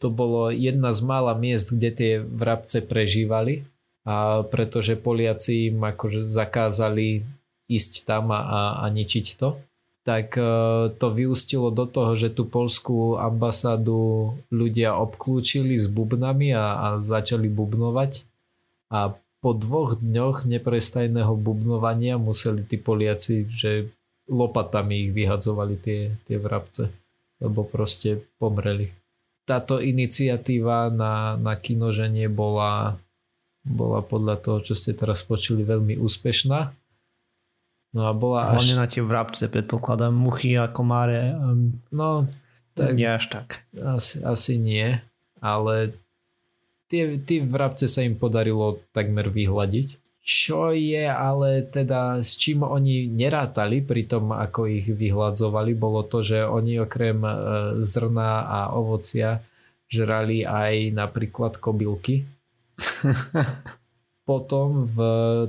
[0.00, 3.68] to bolo jedna z mála miest, kde tie vrabce prežívali
[4.08, 7.20] a pretože Poliaci im akože zakázali
[7.70, 9.54] ísť tam a, a, ničiť to
[10.00, 10.44] tak e,
[10.96, 17.52] to vyústilo do toho, že tú polskú ambasádu ľudia obklúčili s bubnami a, a začali
[17.52, 18.24] bubnovať
[18.90, 23.88] a po dvoch dňoch neprestajného bubnovania museli tí Poliaci, že
[24.28, 26.92] lopatami ich vyhadzovali tie, tie vrabce,
[27.40, 28.92] lebo proste pomreli.
[29.48, 33.00] Táto iniciatíva na, na kinoženie bola,
[33.64, 36.76] bola podľa toho, čo ste teraz počuli, veľmi úspešná.
[37.90, 38.80] No a bola Hlavne až...
[38.80, 41.34] na tie vrabce, predpokladám, muchy a komáre.
[41.34, 42.30] Um, no,
[42.78, 43.66] tak, nie až tak.
[43.74, 45.02] Asi, asi nie,
[45.42, 45.98] ale
[46.86, 49.98] tie, tie vrabce sa im podarilo takmer vyhľadiť.
[50.20, 56.20] Čo je ale teda s čím oni nerátali pri tom, ako ich vyhľadzovali, bolo to,
[56.20, 57.32] že oni okrem e,
[57.80, 59.40] zrna a ovocia
[59.90, 62.28] žrali aj napríklad kobylky.
[64.30, 64.98] potom v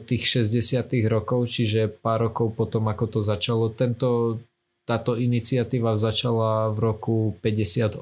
[0.10, 4.42] tých 60 rokov, čiže pár rokov potom, ako to začalo, tento,
[4.90, 8.02] táto iniciatíva začala v roku 58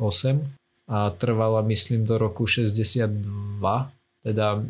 [0.88, 3.60] a trvala myslím do roku 62,
[4.24, 4.64] teda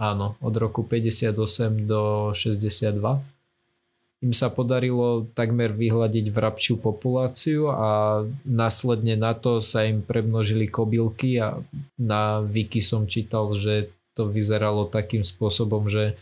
[0.00, 1.36] áno, od roku 58
[1.84, 4.24] do 62.
[4.24, 11.36] Im sa podarilo takmer vyhľadiť vrabčiu populáciu a následne na to sa im premnožili kobylky
[11.44, 11.60] a
[12.00, 16.16] na Wiki som čítal, že to vyzeralo takým spôsobom, že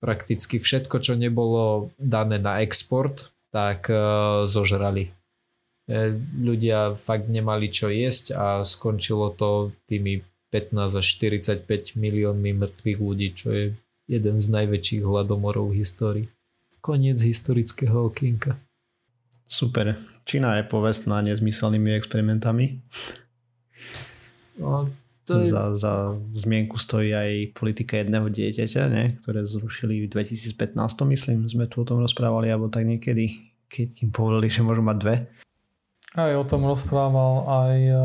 [0.00, 5.12] prakticky všetko, čo nebolo dané na export, tak uh, zožrali.
[5.90, 10.22] E, ľudia fakt nemali čo jesť a skončilo to tými
[10.54, 13.64] 15 až 45 miliónmi mŕtvych ľudí, čo je
[14.06, 16.26] jeden z najväčších hladomorov v histórii.
[16.78, 18.58] Koniec historického okienka.
[19.50, 19.98] Super.
[20.22, 22.78] Čína je povestná nezmyselnými experimentami.
[24.62, 24.86] No,
[25.30, 25.54] to je...
[25.54, 25.92] za, za
[26.34, 29.04] zmienku stojí aj politika jedného dieťaťa, ne?
[29.22, 30.74] ktoré zrušili v 2015,
[31.14, 34.96] myslím, sme tu o tom rozprávali, alebo tak niekedy, keď im povedali, že môžu mať
[34.98, 35.16] dve.
[36.18, 38.02] Aj o tom rozprával aj uh,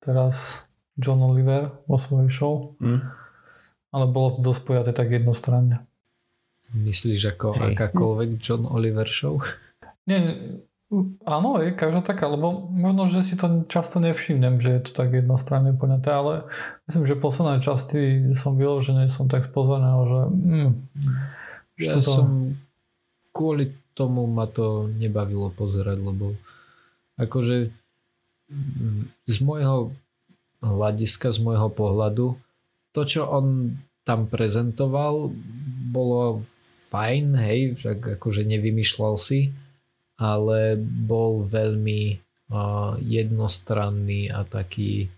[0.00, 0.64] teraz
[0.96, 2.72] John Oliver vo svojej show.
[2.80, 3.04] Mm.
[3.94, 5.84] Ale bolo to dosť pojaté tak jednostranne.
[6.74, 7.78] Myslíš ako Hej.
[7.78, 9.38] akákoľvek John Oliver show?
[10.08, 10.34] Nie,
[11.24, 15.10] áno, je každá taká, lebo možno, že si to často nevšimnem, že je to tak
[15.10, 16.34] jednostranne poňaté, ale
[16.86, 18.00] myslím, že posledné časti
[18.36, 20.70] som vyložený, som tak spozornil, že mm,
[21.80, 22.04] ja to...
[22.04, 22.28] som
[23.34, 26.34] kvôli tomu ma to nebavilo pozerať, lebo
[27.18, 27.70] akože
[29.26, 29.94] z môjho
[30.62, 32.34] hľadiska, z môjho pohľadu,
[32.94, 35.32] to, čo on tam prezentoval,
[35.90, 36.44] bolo
[36.92, 39.50] fajn, hej, však akože nevymýšľal si,
[40.24, 42.16] ale bol veľmi
[42.48, 45.12] uh, jednostranný a taký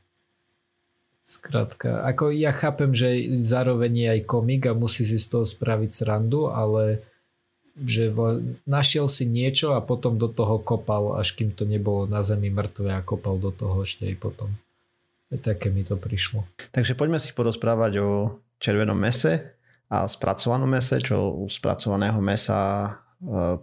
[1.27, 5.91] Skrátka, ako ja chápem, že zároveň je aj komik a musí si z toho spraviť
[5.91, 7.03] srandu, ale
[7.83, 8.15] že
[8.63, 12.95] našiel si niečo a potom do toho kopal, až kým to nebolo na zemi mŕtve
[12.95, 14.55] a kopal do toho ešte aj potom.
[15.43, 16.47] Také mi to prišlo.
[16.71, 19.59] Takže poďme si porozprávať o červenom mese
[19.91, 22.87] a spracovanom mese, čo u spracovaného mesa
[23.19, 23.59] e,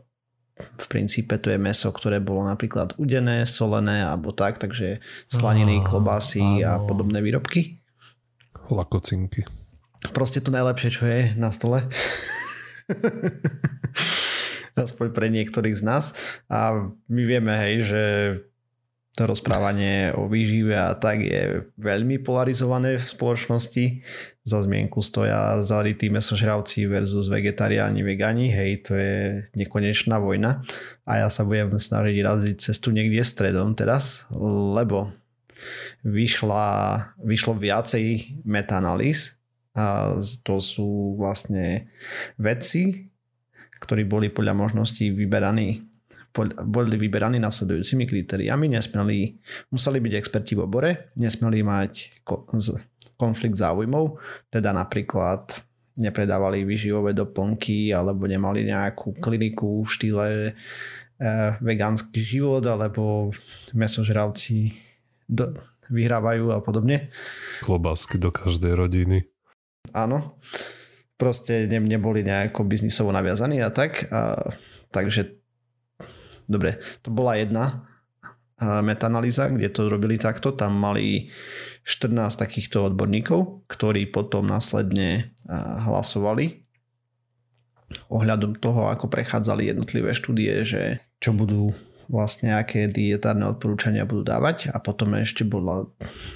[0.53, 6.61] v princípe to je meso, ktoré bolo napríklad udené, solené alebo tak, takže slaniny, klobásy
[6.61, 7.81] a podobné výrobky.
[8.69, 9.43] Lakocinky.
[10.13, 11.81] Proste to najlepšie, čo je na stole.
[14.83, 16.05] Aspoň pre niektorých z nás.
[16.49, 18.01] A my vieme, hej, že
[19.13, 23.85] to rozprávanie o výžive a tak je veľmi polarizované v spoločnosti.
[24.41, 28.49] Za zmienku stoja zarytí mesožravci versus vegetariáni, vegani.
[28.49, 30.65] Hej, to je nekonečná vojna.
[31.05, 34.25] A ja sa budem snažiť raziť cestu niekde stredom teraz,
[34.73, 35.13] lebo
[36.01, 36.67] vyšla,
[37.21, 39.37] vyšlo viacej metanalýz
[39.77, 41.87] a to sú vlastne
[42.41, 43.13] vedci,
[43.77, 45.92] ktorí boli podľa možností vyberaní
[46.65, 48.65] boli vyberaní nasledujúcimi kritériami.
[48.73, 49.37] Nesmeli,
[49.69, 52.25] museli byť experti v obore, nesmeli mať
[53.17, 54.17] konflikt záujmov,
[54.49, 55.53] teda napríklad
[55.93, 60.51] nepredávali vyživové doplnky alebo nemali nejakú kliniku v štýle e,
[61.61, 63.29] vegánsky život alebo
[63.77, 64.73] mesožravci
[65.29, 65.53] do,
[65.93, 67.13] vyhrávajú a podobne.
[67.61, 69.29] Klobásky do každej rodiny.
[69.93, 70.41] Áno.
[71.13, 74.09] Proste ne, neboli nejako biznisovo naviazaní a tak.
[74.09, 74.49] A,
[74.89, 75.42] takže
[76.45, 77.87] dobre, to bola jedna
[78.63, 80.55] metanalýza, kde to robili takto.
[80.55, 81.27] Tam mali
[81.83, 85.35] 14 takýchto odborníkov, ktorí potom následne
[85.83, 86.63] hlasovali
[88.07, 91.75] ohľadom toho, ako prechádzali jednotlivé štúdie, že čo budú
[92.07, 95.87] vlastne aké dietárne odporúčania budú dávať a potom ešte bola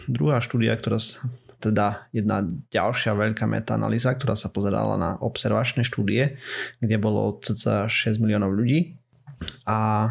[0.07, 0.99] druhá štúdia, ktorá
[1.57, 6.37] teda jedna ďalšia veľká metaanalýza, ktorá sa pozerala na observačné štúdie,
[6.77, 8.99] kde bolo cca 6 miliónov ľudí
[9.65, 10.09] a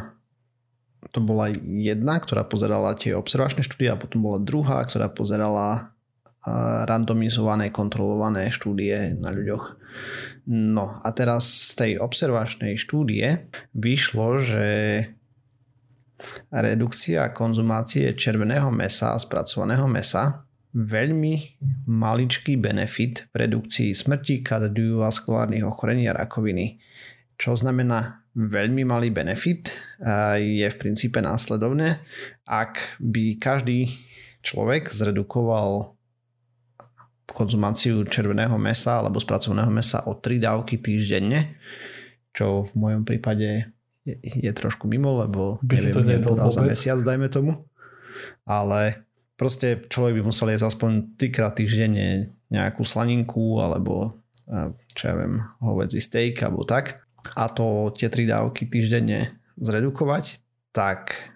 [1.15, 5.97] to bola jedna, ktorá pozerala tie observačné štúdie a potom bola druhá, ktorá pozerala
[6.87, 9.65] randomizované, kontrolované štúdie na ľuďoch.
[10.47, 14.67] No a teraz z tej observačnej štúdie vyšlo, že
[16.55, 26.07] redukcia konzumácie červeného mesa a spracovaného mesa veľmi maličký benefit v redukcii smrti, kardiovaskulárnych ochorení
[26.07, 26.79] a rakoviny.
[27.41, 29.73] Čo znamená veľmi malý benefit
[30.37, 32.05] je v princípe následovné.
[32.45, 33.97] Ak by každý
[34.45, 35.97] človek zredukoval
[37.27, 41.57] konzumáciu červeného mesa alebo spracovaného mesa o 3 dávky týždenne,
[42.37, 43.73] čo v mojom prípade
[44.05, 47.67] je, je trošku mimo, lebo by neviem, to nie za mesiac, dajme tomu.
[48.45, 49.03] Ale
[49.35, 54.21] proste človek by musel jesť aspoň trikrát týždenne nejakú slaninku alebo
[54.95, 60.39] čo ja viem, hovedzí steak alebo tak a to tie tri dávky týždenne zredukovať,
[60.71, 61.33] tak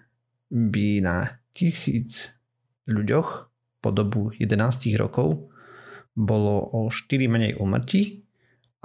[0.51, 2.37] by na tisíc
[2.87, 5.51] ľuďoch po dobu 11 rokov
[6.13, 8.21] bolo o 4 menej umrtí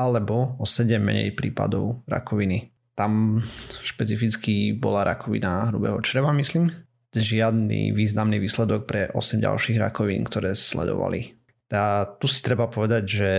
[0.01, 2.73] alebo o 7 menej prípadov rakoviny.
[2.97, 3.45] Tam
[3.85, 6.73] špecificky bola rakovina hrubého čreva, myslím,
[7.13, 11.37] žiadny významný výsledok pre 8 ďalších rakovín, ktoré sledovali.
[11.73, 13.31] A tu si treba povedať, že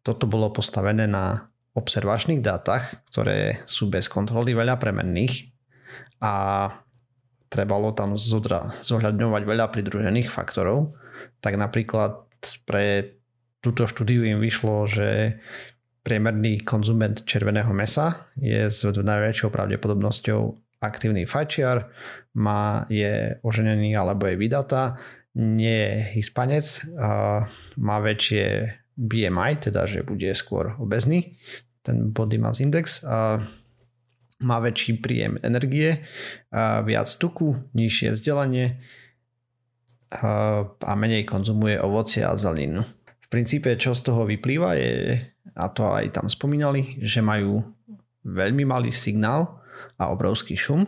[0.00, 5.52] toto bolo postavené na observačných dátach, ktoré sú bez kontroly veľa premenných
[6.24, 6.34] a
[7.52, 10.96] trebalo tam zohľadňovať veľa pridružených faktorov,
[11.44, 12.26] tak napríklad
[12.64, 13.16] pre
[13.60, 15.38] túto štúdiu im vyšlo, že
[16.06, 20.40] priemerný konzument červeného mesa je s najväčšou pravdepodobnosťou
[20.78, 21.90] aktívny fajčiar,
[22.38, 24.96] má, je oženený alebo je vydata,
[25.36, 26.66] nie je hispanec,
[27.76, 28.44] má väčšie
[28.96, 31.36] BMI, teda že bude skôr obezný,
[31.86, 33.38] ten body mass index, a
[34.42, 36.02] má väčší príjem energie,
[36.50, 38.82] a viac tuku, nižšie vzdelanie
[40.10, 42.82] a menej konzumuje ovocie a zeleninu.
[43.26, 45.18] V princípe, čo z toho vyplýva je,
[45.54, 47.62] a to aj tam spomínali, že majú
[48.22, 49.62] veľmi malý signál
[49.98, 50.84] a obrovský šum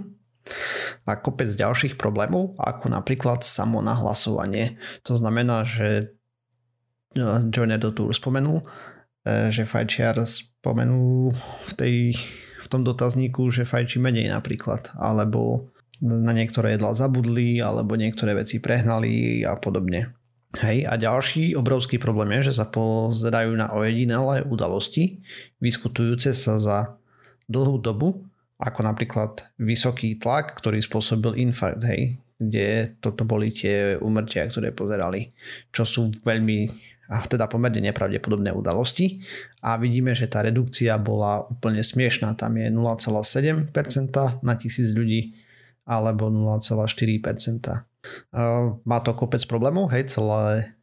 [1.08, 4.78] a kopec ďalších problémov, ako napríklad samonahlasovanie.
[5.08, 6.14] To znamená, že
[7.16, 8.62] John to tu spomenul,
[9.26, 11.34] že fajčiar spomenul
[11.68, 11.94] v, tej,
[12.62, 18.62] v tom dotazníku, že fajči menej napríklad, alebo na niektoré jedlá zabudli, alebo niektoré veci
[18.62, 20.14] prehnali a podobne.
[20.56, 25.20] Hej, a ďalší obrovský problém je, že sa pozerajú na ojedinelé udalosti,
[25.60, 26.78] vyskutujúce sa za
[27.52, 28.24] dlhú dobu,
[28.56, 35.36] ako napríklad vysoký tlak, ktorý spôsobil infarkt, hej, kde toto boli tie umrtia, ktoré pozerali,
[35.68, 36.70] čo sú veľmi,
[37.08, 39.24] a teda pomerne nepravdepodobné udalosti.
[39.64, 43.72] A vidíme, že tá redukcia bola úplne smiešná, tam je 0,7%
[44.44, 45.32] na tisíc ľudí,
[45.88, 46.84] alebo 0,4%.
[48.84, 50.76] Má to kopec problémov, hej, celé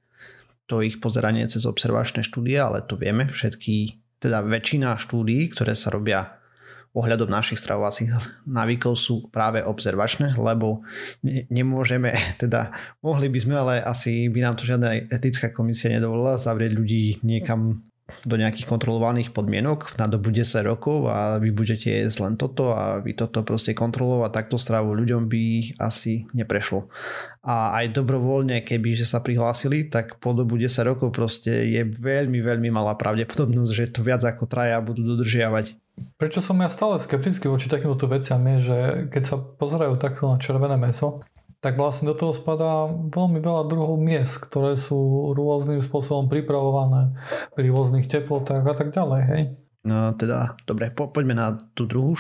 [0.65, 5.93] to ich pozeranie cez observačné štúdie, ale to vieme, všetky, teda väčšina štúdií, ktoré sa
[5.93, 6.34] robia
[6.95, 8.09] ohľadom našich stravovacích
[8.47, 10.87] návykov sú práve observačné, lebo
[11.51, 12.71] nemôžeme, teda
[13.03, 17.83] mohli by sme, ale asi by nám to žiadna etická komisia nedovolila zavrieť ľudí niekam
[18.21, 23.01] do nejakých kontrolovaných podmienok na dobu 10 rokov a vy budete jesť len toto a
[23.01, 26.85] vy toto proste kontrolovať takto stravu ľuďom by asi neprešlo.
[27.41, 32.45] A aj dobrovoľne, keby že sa prihlásili, tak po dobu 10 rokov proste je veľmi,
[32.45, 35.84] veľmi malá pravdepodobnosť, že to viac ako traja budú dodržiavať.
[36.15, 38.77] Prečo som ja stále skeptický voči takýmto veciam je, že
[39.11, 41.23] keď sa pozerajú takto na červené meso,
[41.63, 47.17] tak vlastne do toho spadá veľmi veľa druhov miest, ktoré sú rôznym spôsobom pripravované
[47.57, 49.43] pri rôznych teplotách a tak ďalej, hej?
[49.85, 52.17] No teda, dobre, po, poďme na tú druhú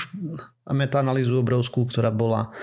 [0.69, 2.53] metaanalýzu obrovskú, ktorá bola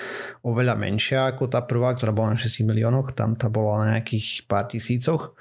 [0.42, 4.46] oveľa menšia ako tá prvá, ktorá bola na 6 miliónoch, tam tá bola na nejakých
[4.46, 5.34] pár tisícoch,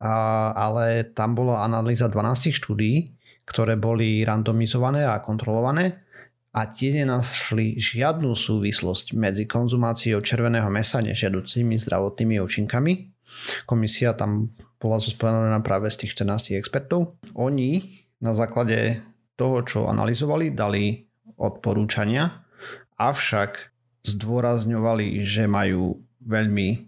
[0.00, 0.12] a,
[0.56, 3.19] ale tam bola analýza 12 štúdií,
[3.50, 6.06] ktoré boli randomizované a kontrolované
[6.54, 13.10] a tie nenašli žiadnu súvislosť medzi konzumáciou červeného mesa nežiaducimi zdravotnými účinkami.
[13.66, 17.18] Komisia tam bola zospojená práve z tých 14 expertov.
[17.34, 19.02] Oni na základe
[19.34, 21.06] toho, čo analyzovali, dali
[21.38, 22.46] odporúčania,
[22.98, 23.72] avšak
[24.04, 26.78] zdôrazňovali, že majú veľmi e,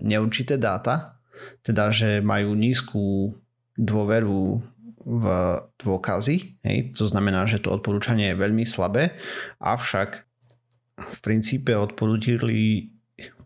[0.00, 1.20] neurčité dáta,
[1.60, 3.36] teda že majú nízku
[3.76, 4.60] dôveru
[5.02, 5.24] v
[5.82, 9.18] dôkazy, hej, to znamená, že to odporúčanie je veľmi slabé,
[9.58, 10.10] avšak
[11.02, 12.90] v princípe odporúčili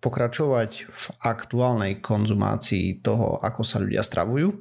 [0.00, 4.52] pokračovať v aktuálnej konzumácii toho, ako sa ľudia stravujú.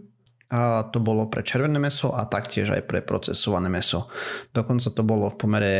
[0.46, 4.08] A to bolo pre červené meso a taktiež aj pre procesované meso.
[4.54, 5.74] Dokonca to bolo v pomere,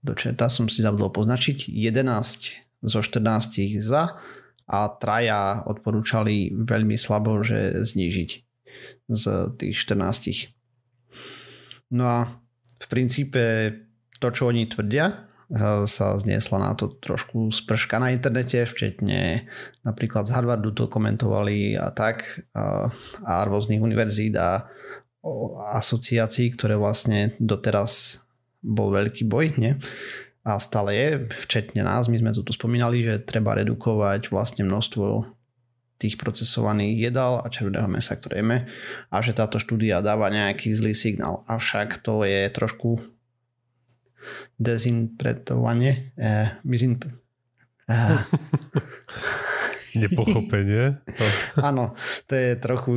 [0.00, 4.18] do četa som si zabudol poznačiť, 11 zo 14 za
[4.66, 8.41] a traja odporúčali veľmi slabo, že znížiť
[9.12, 10.52] z tých 14.
[11.92, 12.18] No a
[12.82, 13.42] v princípe
[14.18, 15.28] to, čo oni tvrdia,
[15.84, 19.44] sa zniesla na to trošku sprška na internete, včetne
[19.84, 22.88] napríklad z Harvardu to komentovali a tak a,
[23.28, 24.64] a rôznych univerzít a
[25.76, 28.24] asociácií, ktoré vlastne doteraz
[28.64, 29.76] bol veľký boj, nie?
[30.42, 31.08] A stále je,
[31.46, 35.04] včetne nás, my sme tu spomínali, že treba redukovať vlastne množstvo
[36.02, 38.58] tých procesovaných jedál a červeného mesa, ktoré jeme
[39.08, 41.46] a že táto štúdia dáva nejaký zlý signál.
[41.46, 42.98] Avšak to je trošku
[44.58, 46.14] dezinpretovanie.
[46.18, 46.98] Eh, mizin,
[47.86, 48.18] eh.
[49.92, 51.04] Nepochopenie.
[51.68, 51.92] Áno,
[52.24, 52.92] to je trochu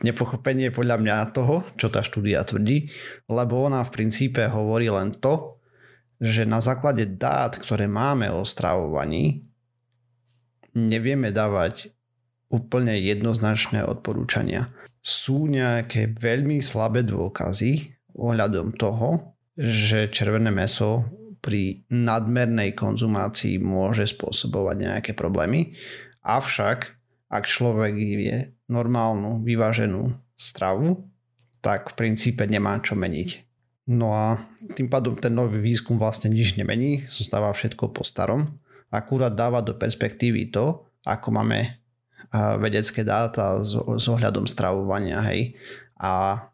[0.00, 2.90] nepochopenie podľa mňa toho, čo tá štúdia tvrdí,
[3.28, 5.60] lebo ona v princípe hovorí len to,
[6.20, 9.44] že na základe dát, ktoré máme o stravovaní,
[10.76, 11.92] nevieme dávať
[12.50, 14.74] úplne jednoznačné odporúčania.
[15.00, 21.06] Sú nejaké veľmi slabé dôkazy ohľadom toho, že červené meso
[21.40, 25.72] pri nadmernej konzumácii môže spôsobovať nejaké problémy.
[26.20, 26.78] Avšak,
[27.32, 28.36] ak človek je
[28.68, 31.08] normálnu, vyváženú stravu,
[31.64, 33.48] tak v princípe nemá čo meniť.
[33.90, 34.44] No a
[34.76, 38.60] tým pádom ten nový výskum vlastne nič nemení, zostáva všetko po starom.
[38.92, 41.79] Akurát dáva do perspektívy to, ako máme
[42.60, 45.24] vedecké dáta s, s ohľadom stravovania.
[45.32, 45.56] Hej.
[46.00, 46.46] A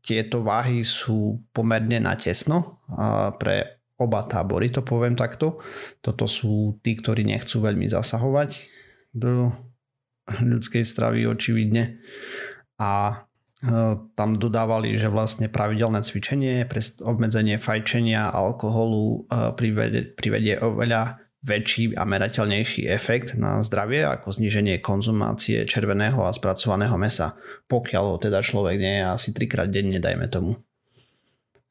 [0.00, 2.80] tieto váhy sú pomerne natesno
[3.36, 5.60] pre oba tábory, to poviem takto.
[6.00, 8.56] Toto sú tí, ktorí nechcú veľmi zasahovať
[9.12, 9.52] do
[10.40, 12.00] ľudskej stravy očividne.
[12.80, 13.24] A
[13.60, 16.64] Eh, tam dodávali, že vlastne pravidelné cvičenie
[17.04, 25.64] obmedzenie fajčenia alkoholu privedie, privedie oveľa väčší a merateľnejší efekt na zdravie ako zníženie konzumácie
[25.64, 27.36] červeného a spracovaného mesa,
[27.68, 30.60] pokiaľ ho teda človek nie je asi trikrát denne, dajme tomu.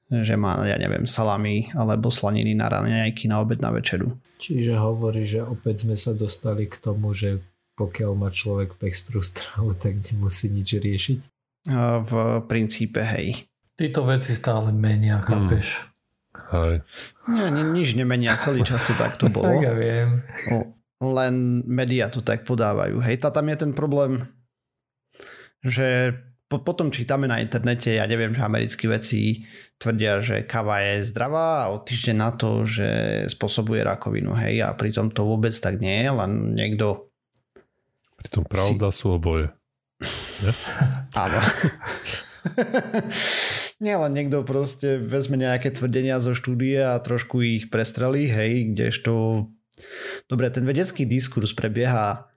[0.10, 4.18] Že má, ja neviem, salami alebo slaniny na raňajky na obed na večeru.
[4.42, 7.38] Čiže hovorí, že opäť sme sa dostali k tomu, že
[7.78, 11.20] pokiaľ má človek pekstrú stravu, tak nemusí nič riešiť
[12.04, 12.12] v
[12.48, 13.46] princípe, hej.
[13.76, 15.84] Títo veci stále menia, chápeš?
[15.84, 15.88] Hmm.
[16.50, 16.82] Hej.
[17.30, 19.54] Nie, ni, nič nemenia, celý čas to takto bolo.
[19.54, 20.26] tak ja viem.
[21.00, 23.00] Len médiá to tak podávajú.
[23.06, 24.28] Hej, tá tam je ten problém,
[25.62, 26.18] že
[26.50, 29.46] po, potom čítame na internete, ja neviem, že americkí veci
[29.78, 32.90] tvrdia, že kava je zdravá a od týždeň na to, že
[33.30, 37.10] spôsobuje rakovinu, hej, a pritom to vôbec tak nie je, len niekto
[38.20, 39.00] Pritom pravda si...
[39.00, 39.48] sú oboje.
[41.24, 41.40] Áno.
[43.80, 49.48] Nie, len niekto proste vezme nejaké tvrdenia zo štúdie a trošku ich prestrelí, hej, kdežto...
[50.28, 52.28] Dobre, ten vedecký diskurs prebieha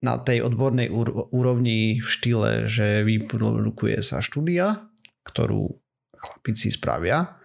[0.00, 0.88] na tej odbornej
[1.30, 4.88] úrovni v štýle, že vyprodukuje sa štúdia,
[5.28, 5.68] ktorú
[6.16, 7.36] chlapici spravia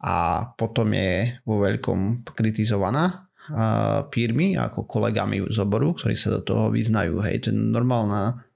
[0.00, 3.28] a potom je vo veľkom kritizovaná
[4.08, 7.18] pírmi ako kolegami z oboru, ktorí sa do toho vyznajú.
[7.26, 8.46] Hej, to je normálna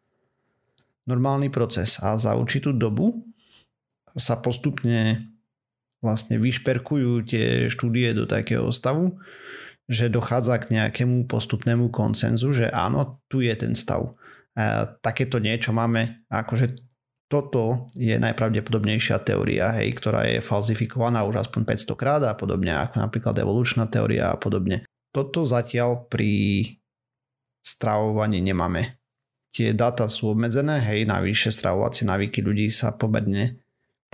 [1.05, 3.34] normálny proces a za určitú dobu
[4.15, 5.31] sa postupne
[6.05, 9.17] vlastne vyšperkujú tie štúdie do takého stavu,
[9.89, 14.17] že dochádza k nejakému postupnému koncenzu, že áno, tu je ten stav.
[14.55, 16.77] A takéto niečo máme, akože
[17.27, 23.01] toto je najpravdepodobnejšia teória, hej, ktorá je falzifikovaná už aspoň 500 krát a podobne, ako
[23.01, 24.87] napríklad evolučná teória a podobne.
[25.11, 26.63] Toto zatiaľ pri
[27.65, 29.01] stravovaní nemáme
[29.55, 33.63] tie dáta sú obmedzené, hej, navyše stravovacie návyky ľudí sa pomerne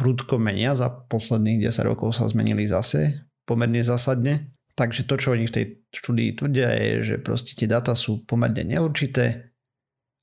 [0.01, 4.57] prudko menia, za posledných 10 rokov sa zmenili zase pomerne zásadne.
[4.73, 8.65] Takže to, čo oni v tej štúdii tvrdia, je, že proste tie dáta sú pomerne
[8.65, 9.53] neurčité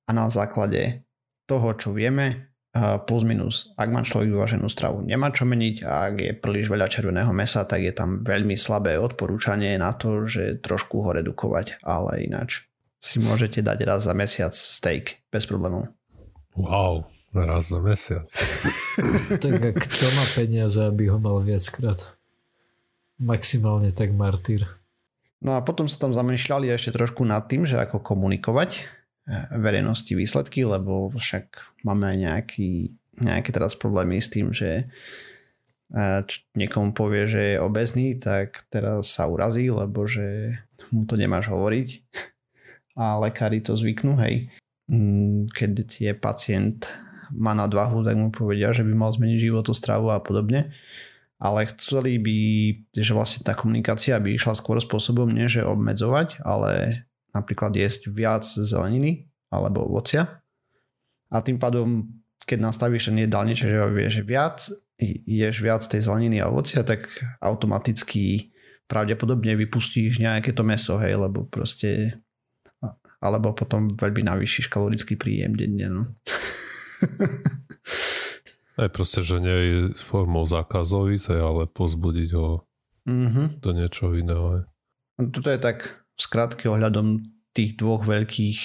[0.10, 1.06] a na základe
[1.46, 2.58] toho, čo vieme,
[3.06, 6.86] plus minus, ak má človek vyváženú stravu, nemá čo meniť a ak je príliš veľa
[6.86, 12.26] červeného mesa, tak je tam veľmi slabé odporúčanie na to, že trošku ho redukovať, ale
[12.26, 15.90] ináč si môžete dať raz za mesiac steak bez problémov.
[16.54, 17.10] Wow,
[17.46, 18.26] raz za mesiac.
[19.44, 22.16] tak a kto má peniaze, aby ho mal viackrát?
[23.22, 24.66] Maximálne tak martýr.
[25.38, 28.86] No a potom sa tam zamýšľali ešte trošku nad tým, že ako komunikovať eh,
[29.54, 32.72] verejnosti výsledky, lebo však máme aj nejaký,
[33.22, 34.90] nejaké teraz problémy s tým, že
[35.94, 36.22] eh,
[36.58, 40.58] niekomu povie, že je obezný, tak teraz sa urazí, lebo že
[40.90, 41.90] mu to nemáš hovoriť
[43.02, 44.50] a lekári to zvyknú, hej.
[44.88, 46.88] Mm, keď je pacient
[47.34, 50.72] má nadvahu, tak mu povedia, že by mal zmeniť životostravu a podobne.
[51.38, 52.40] Ale chceli by,
[52.98, 57.06] že vlastne tá komunikácia by išla skôr spôsobom nie, že obmedzovať, ale
[57.36, 60.42] napríklad jesť viac zeleniny alebo ovocia.
[61.30, 62.10] A tým pádom,
[62.48, 64.66] keď nastavíš ten jedálnič, že vieš viac,
[65.28, 67.06] ješ viac tej zeleniny a ovocia, tak
[67.38, 68.50] automaticky
[68.90, 72.18] pravdepodobne vypustíš nejaké to meso, hej, lebo proste
[73.18, 75.88] alebo potom veľmi navýšiš kalorický príjem denne.
[75.90, 76.02] No.
[78.82, 82.62] Aj proste, že nie je formou zákazov ale pozbudiť ho
[83.10, 83.48] mm-hmm.
[83.58, 84.70] do niečo iného.
[85.18, 87.26] Toto je tak v skratke ohľadom
[87.58, 88.60] tých dvoch veľkých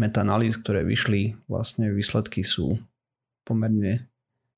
[0.00, 2.80] metanalýz, ktoré vyšli, vlastne výsledky sú
[3.44, 4.08] pomerne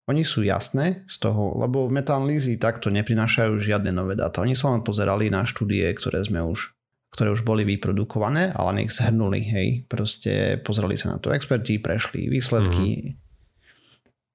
[0.09, 4.41] oni sú jasné z toho, lebo metanalýzy takto neprinášajú žiadne nové dáta.
[4.41, 6.73] Oni sa len pozerali na štúdie, ktoré sme už
[7.09, 9.69] ktoré už boli vyprodukované, ale nech zhrnuli, hej.
[9.89, 13.17] Proste pozreli sa na to experti, prešli výsledky, mm-hmm.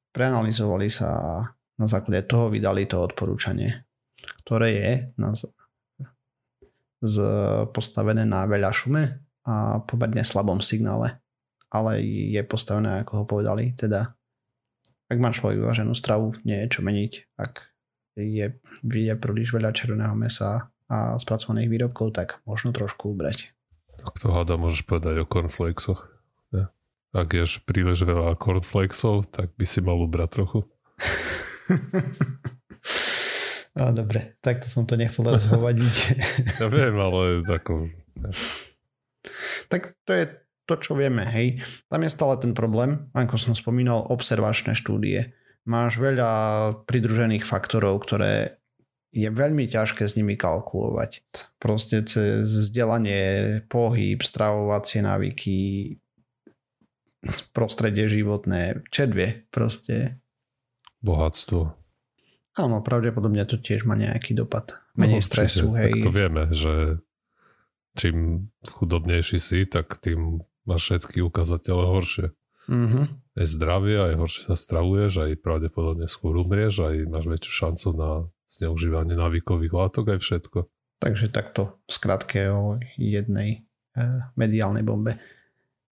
[0.10, 1.34] preanalizovali sa a
[1.78, 3.86] na základe toho vydali to odporúčanie,
[4.46, 5.34] ktoré je na,
[7.02, 7.16] z,
[7.74, 9.04] postavené na veľa šume
[9.46, 11.22] a pomerne slabom signále.
[11.74, 14.14] Ale je postavené, ako ho povedali, teda
[15.10, 17.38] ak má človek vyváženú stravu, nie je čo meniť.
[17.38, 17.74] Ak
[18.18, 23.54] je, je príliš veľa červeného mesa a spracovaných výrobkov, tak možno trošku ubrať.
[24.00, 26.10] Tak to hada môžeš povedať o cornflakesoch.
[26.52, 26.74] Ja.
[27.14, 30.60] ak ješ príliš veľa cornflakesov, tak by si mal ubrať trochu.
[33.74, 35.96] No, dobre, takto som to nechcel teraz hovadiť.
[36.62, 37.90] ja viem, ale ako...
[39.70, 40.26] Tak to je
[40.70, 41.60] to, čo vieme, hej.
[41.90, 45.34] Tam je stále ten problém, ako som spomínal, observačné štúdie.
[45.66, 46.32] Máš veľa
[46.86, 48.62] pridružených faktorov, ktoré
[49.14, 51.22] je veľmi ťažké s nimi kalkulovať.
[51.62, 55.58] Proste cez vzdelanie, pohyb, stravovacie návyky,
[57.54, 60.18] prostredie životné, čedvie proste.
[61.06, 61.78] Bohatstvo.
[62.58, 64.78] Áno, pravdepodobne to tiež má nejaký dopad.
[64.98, 65.94] Menej no, stresu, hej.
[65.94, 66.74] Tak to vieme, že
[67.98, 72.28] čím chudobnejší si, tak tým máš všetky ukazateľe horšie.
[72.70, 73.06] Mm-hmm.
[73.34, 78.12] Aj zdravie, aj horšie sa stravuješ, aj pravdepodobne skôr umrieš, aj máš väčšiu šancu na
[78.48, 80.60] zneužívanie návykových látok, aj všetko.
[81.04, 85.20] Takže takto v skratke o jednej eh, mediálnej bombe.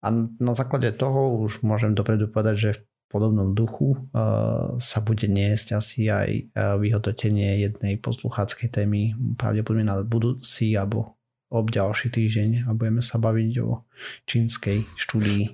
[0.00, 2.70] A na základe toho už môžem dopredu povedať, že
[3.10, 10.06] podobnom duchu uh, sa bude niesť asi aj uh, vyhodnotenie jednej poslucháckej témy pravdepodobne na
[10.06, 11.18] budúci alebo
[11.50, 13.82] ob ďalší týždeň a budeme sa baviť o
[14.30, 15.44] čínskej štúdii.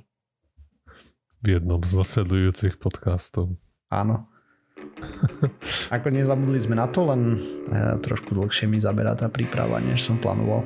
[1.40, 3.57] V jednom z nasledujúcich podcastov.
[3.88, 4.28] Áno.
[5.94, 10.20] Ako nezabudli sme na to, len uh, trošku dlhšie mi zaberá tá príprava, než som
[10.20, 10.64] plánoval.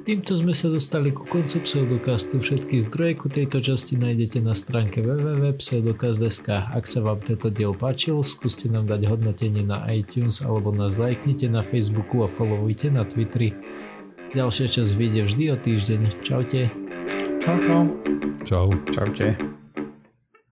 [0.00, 2.40] Týmto sme sa dostali ku koncu Pseudokastu.
[2.40, 6.48] Všetky zdroje ku tejto časti nájdete na stránke www.pseudokast.sk.
[6.50, 11.52] Ak sa vám tento diel páčil, skúste nám dať hodnotenie na iTunes alebo nás lajknite
[11.52, 13.52] na Facebooku a followujte na Twitteri.
[14.32, 16.00] Ďalšia časť vyjde vždy o týždeň.
[16.24, 16.60] Čaute.
[17.44, 17.82] Čau, čau.
[18.48, 18.66] Čau.
[18.88, 19.59] Čaute.